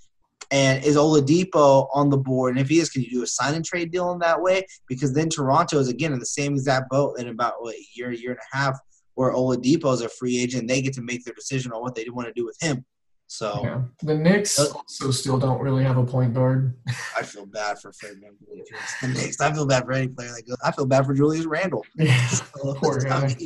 [0.51, 2.53] and is Oladipo on the board?
[2.53, 4.67] And if he is, can you do a sign and trade deal in that way?
[4.89, 8.13] Because then Toronto is again in the same exact boat in about what, a year,
[8.13, 8.79] year and a half,
[9.15, 10.69] where Oladipo is a free agent.
[10.69, 12.85] They get to make their decision on what they want to do with him.
[13.37, 13.83] So Yeah.
[14.03, 16.73] The Knicks Uh, also still don't really have a point guard.
[17.19, 18.63] I feel bad for Fred VanVleet.
[19.03, 19.41] The Knicks.
[19.41, 20.57] I feel bad for any player that goes.
[20.65, 21.85] I feel bad for Julius Randle.
[21.97, 22.27] Yeah.
[22.29, 23.37] So, Poor guy.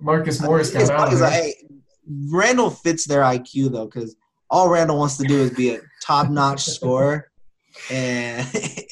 [0.00, 1.30] Marcus Morris got out funny of 'cause, there.
[1.30, 1.54] hey,
[2.30, 4.16] Randle fits their IQ though, because
[4.50, 7.30] all Randle wants to do is be a top-notch scorer,
[7.90, 8.46] and,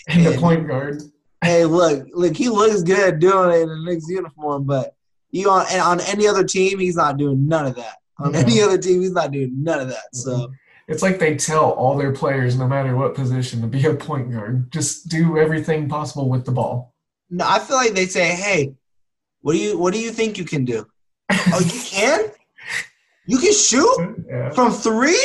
[0.09, 1.03] And the and- point guard.
[1.43, 4.95] hey, look, look, he looks good doing it in the Knicks uniform, but
[5.31, 7.97] you on and on any other team, he's not doing none of that.
[8.19, 8.39] On No.
[8.39, 10.15] any other team, he's not doing none of that.
[10.15, 10.51] So
[10.89, 14.33] It's like they tell all their players, no matter what position, to be a point
[14.33, 14.71] guard.
[14.73, 16.95] Just do everything possible with the ball.
[17.29, 18.73] no, I feel like they say, "Hey,
[19.43, 20.87] what do you what do you think you can do?
[21.31, 22.31] Oh, you can?
[23.27, 24.51] You can shoot Yeah.
[24.51, 25.21] from three?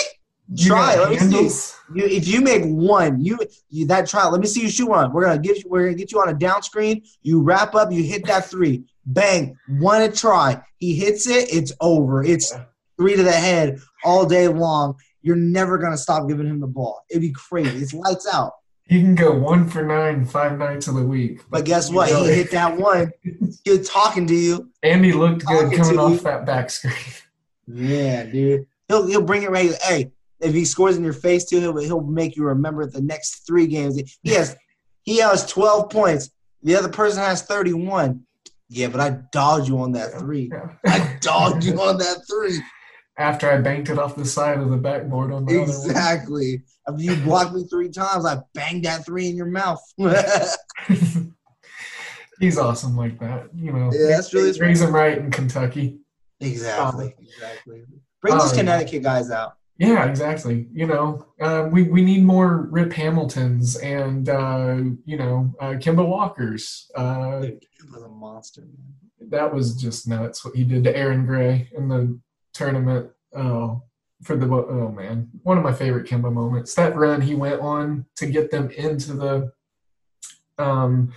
[0.54, 0.96] You Try.
[0.96, 1.76] Let me see.
[1.94, 3.38] You, if you make one, you,
[3.70, 4.28] you that try.
[4.28, 5.14] Let me see you shoot one.
[5.14, 5.70] We're gonna get you.
[5.70, 7.04] We're gonna get you on a down screen.
[7.22, 7.92] You wrap up.
[7.92, 8.84] You hit that three.
[9.06, 9.58] Bang.
[9.80, 10.62] One to try.
[10.78, 11.54] He hits it.
[11.54, 12.24] It's over.
[12.24, 12.64] It's Yeah.
[13.02, 14.96] Three to the head all day long.
[15.24, 17.02] You're never gonna stop giving him the ball.
[17.10, 17.78] It'd be crazy.
[17.80, 18.54] It's lights out.
[18.88, 21.42] He can go one for nine five nights of the week.
[21.50, 22.10] But guess what?
[22.12, 22.36] Know He it.
[22.36, 23.12] hit that one.
[23.66, 24.70] Was talking to you.
[24.84, 26.18] And he looked good coming off you.
[26.20, 26.94] that back screen.
[27.68, 28.68] Yeah, dude.
[28.88, 29.72] He'll he'll bring it right.
[29.84, 33.48] Hey, if he scores in your face too, he'll he'll make you remember the next
[33.48, 34.00] three games.
[34.24, 34.56] He has
[35.04, 36.30] he has twelve points.
[36.64, 38.26] The other person has thirty one.
[38.70, 40.50] Yeah, but I dogged you on that three.
[40.52, 40.70] Yeah.
[40.86, 42.60] I dogged you on that three.
[43.22, 45.62] After I banked it off the side of the backboard on the.
[45.62, 46.64] Exactly.
[46.88, 49.80] If you blocked me three times, I banged that three in your mouth.
[52.40, 53.50] He's awesome like that.
[53.56, 56.00] You know, Yeah, that's really- raise him right in Kentucky.
[56.40, 57.14] exactly.
[57.20, 57.84] Exactly.
[58.22, 58.58] Bring those yeah.
[58.60, 59.54] Connecticut guys out.
[59.78, 60.68] Yeah, exactly.
[60.74, 66.08] You know, uh, we we need more Rip Hamiltons and uh, you know uh, Kemba
[66.08, 66.90] Walkers.
[66.96, 69.30] Uh, Dude, was a monster, man.
[69.32, 72.20] that was just nuts what he did to Aaron Gray in the
[72.54, 73.12] tournament.
[73.36, 73.84] Oh,
[74.24, 76.76] for the oh man, one of my favorite Kemba moments.
[76.76, 79.52] That run he went on to get them into the
[80.58, 81.14] um,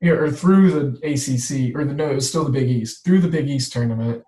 [0.00, 3.20] yeah, or through the ACC or the no, it was still the Big East through
[3.20, 4.22] the Big East tournament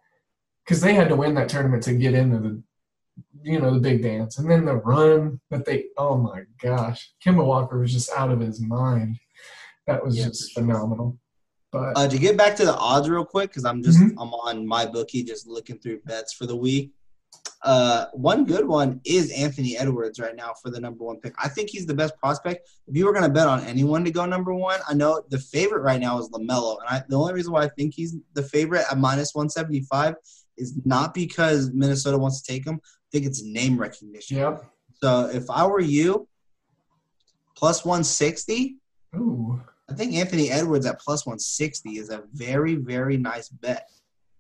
[0.65, 2.63] because they had to win that tournament to get into the
[3.43, 4.39] you know, the big dance.
[4.39, 8.41] And then the run that they, oh my gosh, Kemba Walker was just out of
[8.41, 9.19] his mind.
[9.87, 11.19] That was Yeah, just phenomenal.
[11.75, 14.13] But Uh, to get back to the odds real quick, because I'm just Mhm.
[14.21, 16.93] I'm on my bookie, just looking through bets for the week.
[17.63, 21.35] Uh, one good one is Anthony Edwards right now for the number one pick.
[21.43, 22.69] I think he's the best prospect.
[22.87, 25.39] If you were going to bet on anyone to go number one, I know the
[25.39, 28.43] favorite right now is Lamelo, and I, the only reason why I think he's the
[28.43, 30.15] favorite at minus one seventy five
[30.57, 32.81] is not because Minnesota wants to take him.
[32.85, 34.37] I think it's name recognition.
[34.37, 34.71] yep.
[35.03, 36.29] So if I were you,
[37.57, 38.77] plus one sixty.
[39.17, 39.61] Ooh,
[39.91, 43.89] I think Anthony Edwards at plus 160 is a very, very nice bet.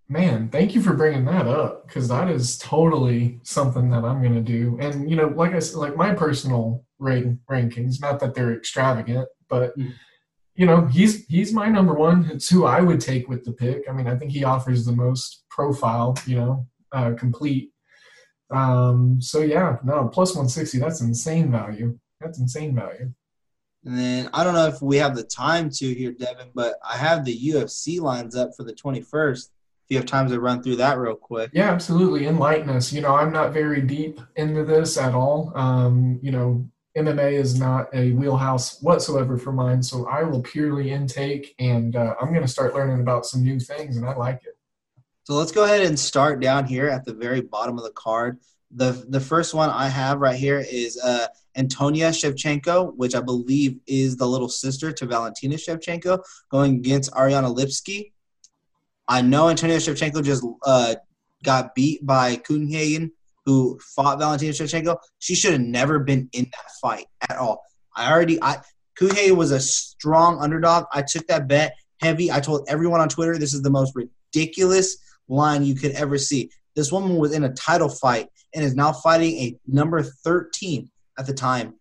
[0.09, 4.35] man, thank you for bringing that up because that is totally something that I'm going
[4.35, 4.79] to do.
[4.81, 9.29] And, you know, like I said, like my personal rank, rankings, not that they're extravagant,
[9.49, 9.77] but.
[9.79, 9.93] Mm.
[10.57, 12.31] You know, he's he's my number one.
[12.33, 13.89] It's who I would take with the pick.
[13.89, 17.73] I mean, I think he offers the most profile, you know, uh, complete.
[18.51, 21.99] Um, so yeah, no, plus 160, that's insane value.
[22.21, 23.13] That's insane value.
[23.85, 26.97] And then I don't know if we have the time to here, Devin, but I
[26.97, 29.51] have the UFC lines up for the 21st.
[29.85, 31.51] If you have time to run through that real quick.
[31.53, 32.27] Yeah, absolutely.
[32.27, 32.91] Enlighten us.
[32.91, 35.53] You know, I'm not very deep into this at all.
[35.55, 36.67] Um, you know,
[36.97, 42.15] MMA is not a wheelhouse whatsoever for mine, so I will purely intake, and uh,
[42.21, 44.57] I'm going to start learning about some new things, and I like it.
[45.25, 48.39] So let's go ahead and start down here at the very bottom of the card.
[48.75, 53.79] The the first one I have right here is uh, Antonia Shevchenko, which I believe
[53.87, 58.13] is the little sister to Valentina Shevchenko, going against Ariane Lipski.
[59.07, 60.97] I know Antonia Shevchenko just uh,
[61.45, 63.11] got beat by Chookagian,
[63.45, 64.97] who fought Valentina Shevchenko.
[65.21, 67.63] She should have never been in that fight at all.
[67.97, 68.57] I already I
[68.99, 70.87] Chookagian was a strong underdog.
[70.93, 72.31] I took that bet heavy.
[72.33, 74.97] I told everyone on Twitter this is the most ridiculous
[75.29, 76.51] line you could ever see.
[76.75, 81.27] This woman was in a title fight and is now fighting a number 13 at
[81.27, 81.75] the time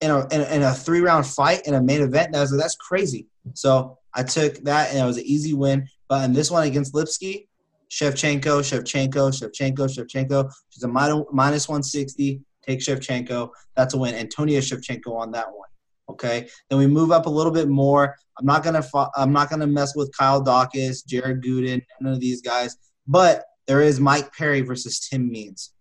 [0.00, 2.32] in a, in a, in a three round fight in a main event.
[2.32, 3.26] That's, that's crazy.
[3.54, 5.88] So I took that and it was an easy win.
[6.08, 7.46] But in this one against Lipski,
[7.90, 10.52] Shevchenko, Shevchenko, Shevchenko, Shevchenko.
[10.70, 12.40] She's a minus 160.
[12.66, 13.50] Take Shevchenko.
[13.76, 14.14] That's a win.
[14.14, 15.68] Antonia Shevchenko on that one.
[16.10, 16.48] Okay.
[16.68, 18.14] Then we move up a little bit more.
[18.38, 18.82] I'm not gonna.
[19.16, 22.76] I'm not gonna mess with Kyle Daukaus, Jared Gooden, none of these guys.
[23.06, 25.72] But there is Mike Perry versus Tim Means.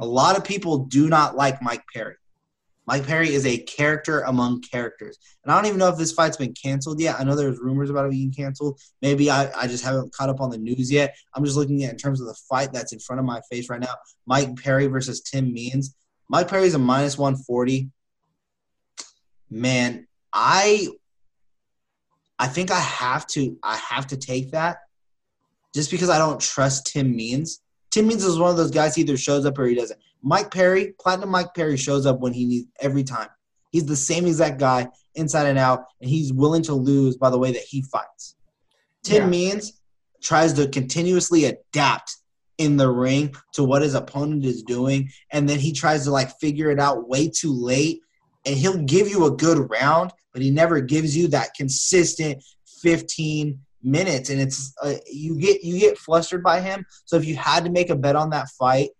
[0.00, 2.14] A lot of people do not like Mike Perry.
[2.86, 5.18] Mike Perry is a character among characters.
[5.42, 7.16] And I don't even know if this fight's been canceled yet.
[7.18, 8.78] I know there's rumors about it being canceled.
[9.02, 11.16] Maybe I, I just haven't caught up on the news yet.
[11.34, 13.68] I'm just looking at in terms of the fight that's in front of my face
[13.68, 13.94] right now.
[14.26, 15.96] Mike Perry versus Tim Means.
[16.28, 17.90] Mike Perry's a minus 140.
[19.50, 20.88] Man, I
[22.38, 24.78] I think I have to I have to take that
[25.74, 27.60] just because I don't trust Tim Means.
[27.90, 29.98] Tim Means is one of those guys he either shows up or he doesn't.
[30.22, 33.28] Mike Perry, Platinum Mike Perry shows up when he needs every time.
[33.70, 37.38] He's the same exact guy inside and out, and he's willing to lose by the
[37.38, 38.36] way that he fights.
[39.02, 39.28] Tim Yeah.
[39.28, 39.80] Means
[40.22, 42.16] tries to continuously adapt
[42.56, 46.38] in the ring to what his opponent is doing, and then he tries to like
[46.38, 48.00] figure it out way too late.
[48.46, 52.44] And he'll give you a good round, but he never gives you that consistent
[52.82, 54.30] 15 minutes.
[54.30, 56.84] And it's uh, you get you get flustered by him.
[57.04, 58.90] So if you had to make a bet on that fight,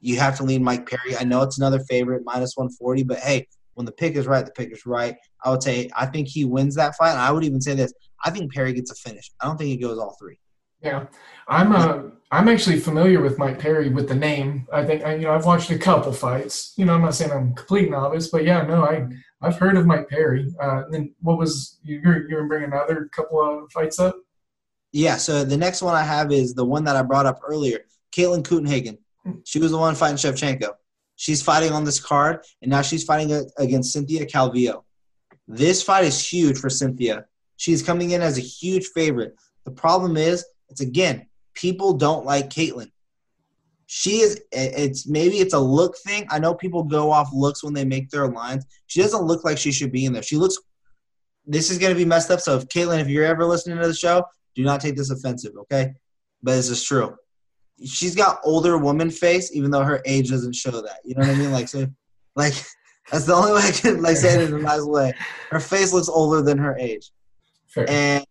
[0.00, 1.16] you have to lean Mike Perry.
[1.16, 4.52] I know it's another favorite, minus 140, but hey, when the pick is right, the
[4.52, 5.16] pick is right.
[5.44, 7.12] I would say I think he wins that fight.
[7.12, 7.92] And I would even say this:
[8.24, 9.30] I think Perry gets a finish.
[9.40, 10.38] I don't think he goes all three.
[10.82, 11.06] Yeah,
[11.46, 14.66] I'm uh, I'm actually familiar with Mike Perry with the name.
[14.72, 16.72] I think I, you know I've watched a couple fights.
[16.76, 19.06] You know, I'm not saying I'm complete novice, but yeah, no, I
[19.42, 20.52] I've heard of Mike Perry.
[20.62, 24.16] Uh, and then what was you you're, you're bringing another couple of fights up?
[24.92, 25.16] Yeah.
[25.16, 27.80] So the next one I have is the one that I brought up earlier,
[28.12, 28.98] Katlyn Chookagian.
[29.44, 30.70] She was the one fighting Shevchenko.
[31.16, 34.84] She's fighting on this card, and now she's fighting against Cynthia Calvillo.
[35.46, 37.26] This fight is huge for Cynthia.
[37.56, 39.34] She's coming in as a huge favorite.
[39.64, 42.90] The problem is, it's again, people don't like Katlyn.
[43.92, 44.40] She is.
[44.52, 46.24] It's maybe it's a look thing.
[46.30, 48.64] I know people go off looks when they make their lines.
[48.86, 50.22] She doesn't look like she should be in there.
[50.22, 50.56] She looks.
[51.44, 52.38] This is going to be messed up.
[52.38, 54.22] So, if Katlyn, if you're ever listening to the show,
[54.54, 55.92] do not take this offensive, okay?
[56.40, 57.16] But this is true.
[57.84, 61.00] She's got older woman face, even though her age doesn't show that.
[61.04, 61.50] You know what I mean?
[61.50, 61.88] Like, so,
[62.36, 62.54] like
[63.10, 65.12] that's the only way I can like say it in a nice way.
[65.50, 67.10] Her face looks older than her age.
[67.66, 67.90] Fair.
[67.90, 68.24] And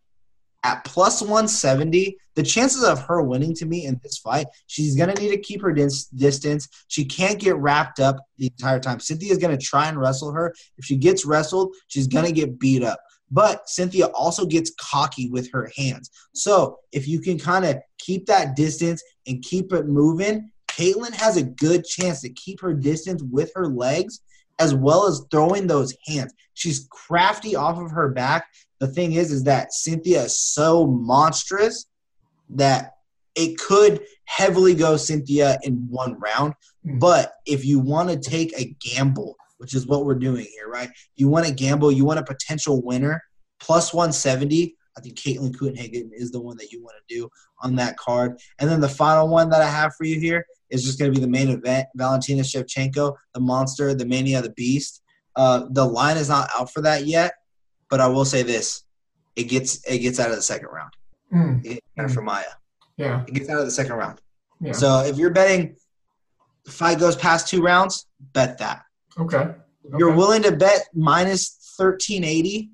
[0.64, 5.14] at plus 170, the chances of her winning to me in this fight, she's going
[5.14, 6.68] to need to keep her dis- distance.
[6.88, 9.00] She can't get wrapped up the entire time.
[9.00, 10.54] Cynthia's going to try and wrestle her.
[10.78, 13.00] If she gets wrestled, she's going to get beat up.
[13.32, 16.10] But Cynthia also gets cocky with her hands.
[16.34, 21.38] So if you can kind of keep that distance and keep it moving, Katlyn has
[21.38, 24.22] a good chance to keep her distance with her legs
[24.60, 26.34] as well as throwing those hands.
[26.54, 28.46] She's crafty off of her back.
[28.80, 31.86] The thing is, is that Cynthia is so monstrous
[32.50, 32.94] that
[33.36, 36.54] it could heavily go Cynthia in one round.
[36.84, 37.00] Hmm.
[37.00, 40.90] But if you want to take a gamble, which is what we're doing here, right?
[41.16, 43.22] You want to gamble, you want a potential winner,
[43.60, 44.76] plus 170.
[44.98, 47.30] I think Katlyn Chookagian is the one that you want to do
[47.62, 48.40] on that card.
[48.60, 51.18] And then the final one that I have for you here is just going to
[51.20, 55.02] be the main event Valentina Shevchenko, the monster, the mania, the beast.
[55.36, 57.34] Uh, the line is not out for that yet,
[57.90, 58.84] but I will say this
[59.36, 60.94] it gets it gets out of the second round
[61.34, 62.44] Mm, it, for Maia.
[62.98, 64.20] yeah, It gets out of the second round.
[64.60, 64.72] yeah.
[64.72, 65.76] So if you're betting
[66.66, 68.82] the fight goes past two rounds, bet that.
[69.18, 69.54] okay.
[69.86, 72.70] If you're willing to bet minus 1380,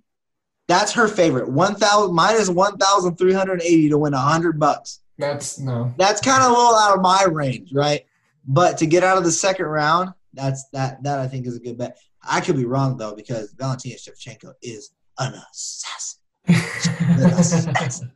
[0.67, 1.47] that's her favorite.
[1.49, 5.01] 1000 minus 1380 to win a 100 bucks.
[5.17, 5.93] That's no.
[5.97, 8.05] That's kind of a little out of my range, right?
[8.47, 11.59] But to get out of the second round, that's that that I think is a
[11.59, 11.97] good bet.
[12.23, 16.21] I could be wrong though because Valentina Shevchenko is an assassin.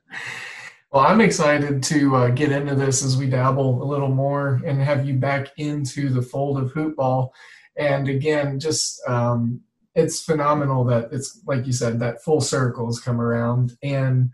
[0.92, 4.82] well, I'm excited to uh, get into this as we dabble a little more and
[4.82, 7.30] have you back into the fold of hoopball.
[7.78, 9.62] And again, just um,
[9.96, 14.32] it's phenomenal that it's like you said that full circle has come around, and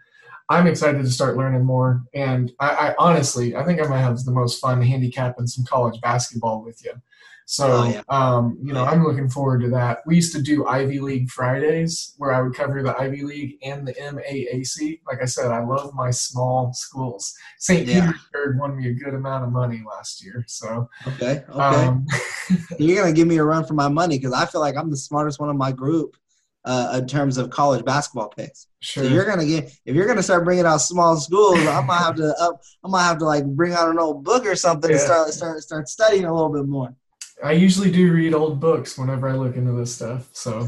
[0.49, 2.03] I'm excited to start learning more.
[2.13, 5.99] And I, I honestly, I think I might have the most fun handicapping some college
[6.01, 6.93] basketball with you.
[7.47, 8.01] So, Oh, yeah.
[8.09, 9.99] um, you know, I'm looking forward to that.
[10.07, 13.87] We used to do Ivy League Fridays where I would cover the Ivy League and
[13.87, 15.01] the MAAC.
[15.07, 17.31] Like I said, I love my small schools.
[17.59, 17.87] St.
[17.87, 18.07] Yeah.
[18.07, 20.43] Petersburg won me a good amount of money last year.
[20.47, 21.59] So, Okay, okay.
[21.59, 22.05] um,
[22.79, 24.97] You're gonna give me a run for my money because I feel like I'm the
[24.97, 26.15] smartest one in my group
[26.65, 28.67] uh, in terms of college basketball picks.
[28.79, 29.03] sure.
[29.03, 32.15] So you're gonna get if you're gonna start bringing out small schools, I might have
[32.15, 34.99] to up, I might have to like bring out an old book or something and
[34.99, 36.95] start start start studying a little bit more.
[37.43, 40.29] I usually do read old books whenever I look into this stuff.
[40.31, 40.67] So,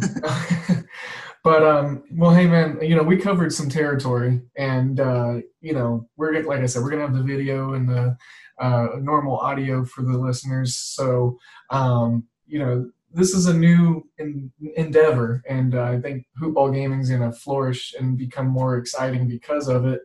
[1.43, 6.07] but um, well, hey man, you know we covered some territory, and uh, you know
[6.15, 8.17] we're gonna, like I said, we're gonna have the video and the
[8.59, 10.75] uh, normal audio for the listeners.
[10.75, 11.37] So,
[11.69, 16.99] um, you know, this is a new in, endeavor, and uh, I think hoopball gaming
[16.99, 20.01] is gonna flourish and become more exciting because of it.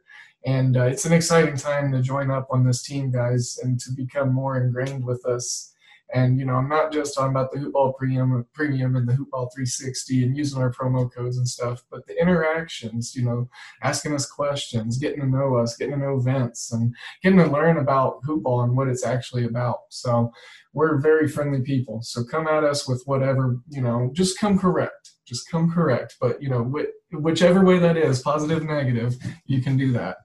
[0.47, 3.93] And uh, it's an exciting time to join up on this team, guys, and to
[3.93, 5.72] become more ingrained with us.
[6.15, 9.53] And you know, I'm not just talking about the Hoopball Premium, Premium and the Hoopball
[9.53, 13.15] 360 and using our promo codes and stuff, but the interactions.
[13.15, 13.49] You know,
[13.83, 17.79] asking us questions, getting to know us, getting to know Vince, and getting to learn
[17.79, 19.81] about hoopball and what it's actually about.
[19.89, 20.33] So
[20.73, 22.01] we're very friendly people.
[22.03, 24.11] So come at us with whatever you know.
[24.13, 25.13] Just come correct.
[25.27, 26.17] Just come correct.
[26.21, 30.19] But you know, wh- whichever way that is, positive, negative, you can do that.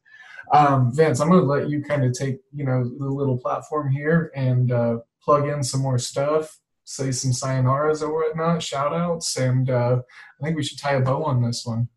[0.54, 3.92] Um, Vince, I'm going to let you kind of take you know the little platform
[3.92, 4.98] here and uh,
[5.28, 10.00] plug in some more stuff, say some sayonaras or whatnot, shout outs, and uh,
[10.40, 11.90] I think we should tie a bow on this one.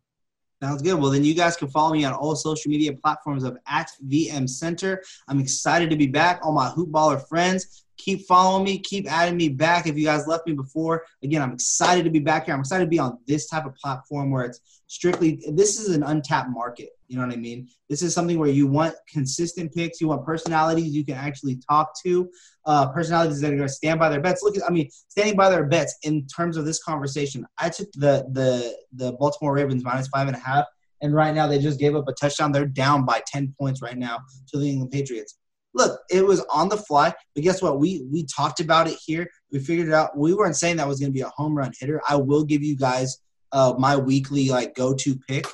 [0.61, 0.99] Sounds good.
[0.99, 4.47] Well, then you guys can follow me on all social media platforms of at VM
[4.47, 5.01] Center.
[5.29, 6.41] I'm excited to be back.
[6.43, 9.87] All my hoopballer friends, keep following me, keep adding me back.
[9.87, 12.53] If you guys left me before, again, I'm excited to be back here.
[12.53, 15.41] I'm excited to be on this type of platform where it's strictly.
[15.51, 16.89] This is an untapped market.
[17.07, 17.67] You know what I mean?
[17.89, 19.99] This is something where you want consistent picks.
[19.99, 22.29] You want personalities you can actually talk to.
[22.65, 24.41] Uh, personalities that are going to stand by their bets.
[24.43, 27.45] Look at, I mean, standing by their bets in terms of this conversation.
[27.57, 30.65] I took the the the Baltimore Ravens minus five and a half,
[31.01, 32.51] and right now they just gave up a touchdown.
[32.51, 35.37] They're down by ten points right now to the England Patriots.
[35.73, 37.79] Look, it was on the fly, but guess what?
[37.79, 39.27] We we talked about it here.
[39.51, 40.17] We figured it out.
[40.17, 42.01] We weren't saying that was going to be a home run hitter.
[42.07, 43.19] I will give you guys
[43.51, 45.45] uh, my weekly like go to pick.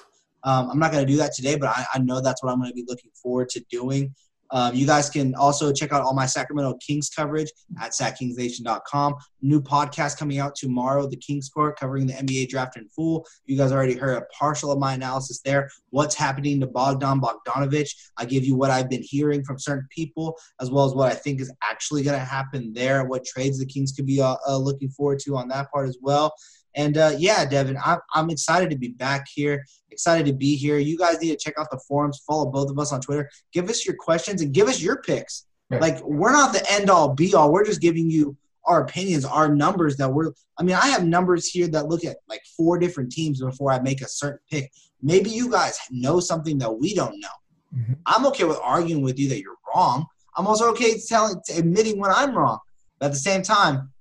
[0.44, 2.60] Um, I'm not going to do that today, but I, I know that's what I'm
[2.60, 4.14] going to be looking forward to doing.
[4.52, 9.16] Um, you guys can also check out all my Sacramento Kings coverage at SacKingsNation.com.
[9.42, 13.26] New podcast coming out tomorrow, The Kings Court, covering the NBA draft in full.
[13.46, 15.70] You guys already heard a partial of my analysis there.
[15.90, 17.92] What's happening to Bogdan Bogdanovich?
[18.18, 21.16] I give you what I've been hearing from certain people, as well as what I
[21.16, 23.06] think is actually going to happen there.
[23.06, 25.98] What trades the Kings could be uh, uh, looking forward to on that part as
[26.02, 26.34] well.
[26.78, 29.66] And uh, yeah, Devin, I'm, I'm excited to be back here.
[29.92, 30.78] Excited to be here.
[30.78, 32.22] You guys need to check out the forums.
[32.26, 33.30] Follow both of us on Twitter.
[33.52, 35.48] Give us your questions and give us your picks.
[35.82, 37.52] Like we're not the end all be all.
[37.52, 40.32] We're just giving you our opinions, our numbers that we're.
[40.58, 43.80] I mean, I have numbers here that look at like four different teams before I
[43.80, 44.72] make a certain pick.
[45.02, 47.38] Maybe you guys know something that we don't know.
[47.76, 47.98] Mhm.
[48.06, 50.06] I'm okay with arguing with you that you're wrong.
[50.38, 52.60] I'm also okay telling, admitting when I'm wrong.
[53.00, 53.92] But at the same time,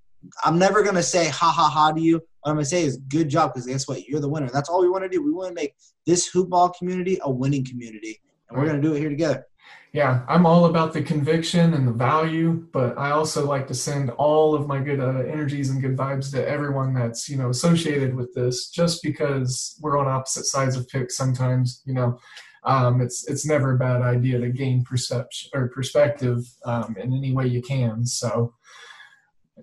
[0.45, 2.23] I'm never gonna say ha ha ha to you.
[2.47, 4.07] What I'm gonna say is good job because guess what?
[4.07, 4.49] You're the winner.
[4.49, 5.21] That's all we want to do.
[5.21, 5.75] We want to make
[6.07, 8.71] this hoopball community a winning community, and we're Right.
[8.71, 9.45] gonna do it here together.
[9.93, 14.11] yeah, I'm all about the conviction and the value, but I also like to send
[14.11, 18.15] all of my good uh, energies and good vibes to everyone that's you know associated
[18.15, 18.71] with this.
[18.71, 22.17] Just because we're on opposite sides of picks sometimes, you know,
[22.63, 27.33] um, it's it's never a bad idea to gain perception or perspective um, in any
[27.33, 28.07] way you can.
[28.07, 28.55] So,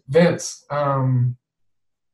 [0.09, 1.37] Vince, um,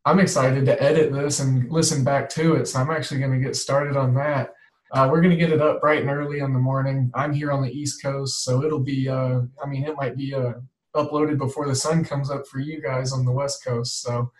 [0.05, 2.67] I'm excited to edit this and listen back to it.
[2.67, 4.53] So I'm actually going to get started on that.
[4.91, 7.11] Uh, we're going to get it up bright and early in the morning.
[7.13, 10.33] I'm here on the East Coast, so it'll be, uh, I mean, it might be
[10.33, 10.53] uh,
[10.95, 14.01] uploaded before the sun comes up for you guys on the West Coast.
[14.01, 14.31] So,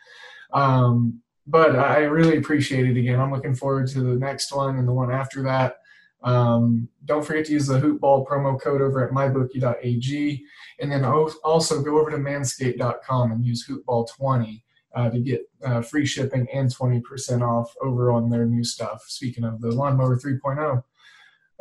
[0.54, 3.20] um, but I really appreciate it again.
[3.20, 5.76] I'm looking forward to the next one and the one after that.
[6.24, 10.44] Um, don't forget to use the hoopball promo code over at mybookie.ag.
[10.80, 14.62] And then also go over to manscaped.com and use hoopball20
[14.96, 19.04] uh, to get uh, free shipping and 20% off over on their new stuff.
[19.08, 20.84] Speaking of the Lawnmower 3.0.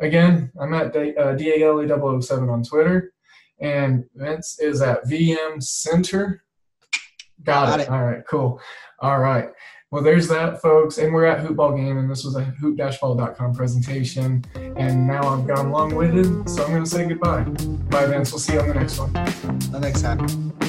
[0.01, 3.13] Again, I'm at DALE007 on Twitter,
[3.59, 6.43] and Vince is at VM Center.
[7.43, 7.83] Got, Got it.
[7.83, 7.89] it.
[7.89, 8.61] All right, cool.
[8.99, 9.49] All right.
[9.91, 10.99] Well, there's that, folks.
[10.99, 14.45] And we're at Hoopball Game, and this was a hoop-ball.com presentation.
[14.55, 17.43] And now I've gone long winded, so I'm going to say goodbye.
[17.43, 18.31] Bye, Vince.
[18.31, 19.13] We'll see you on the next one.
[19.13, 20.68] The next time.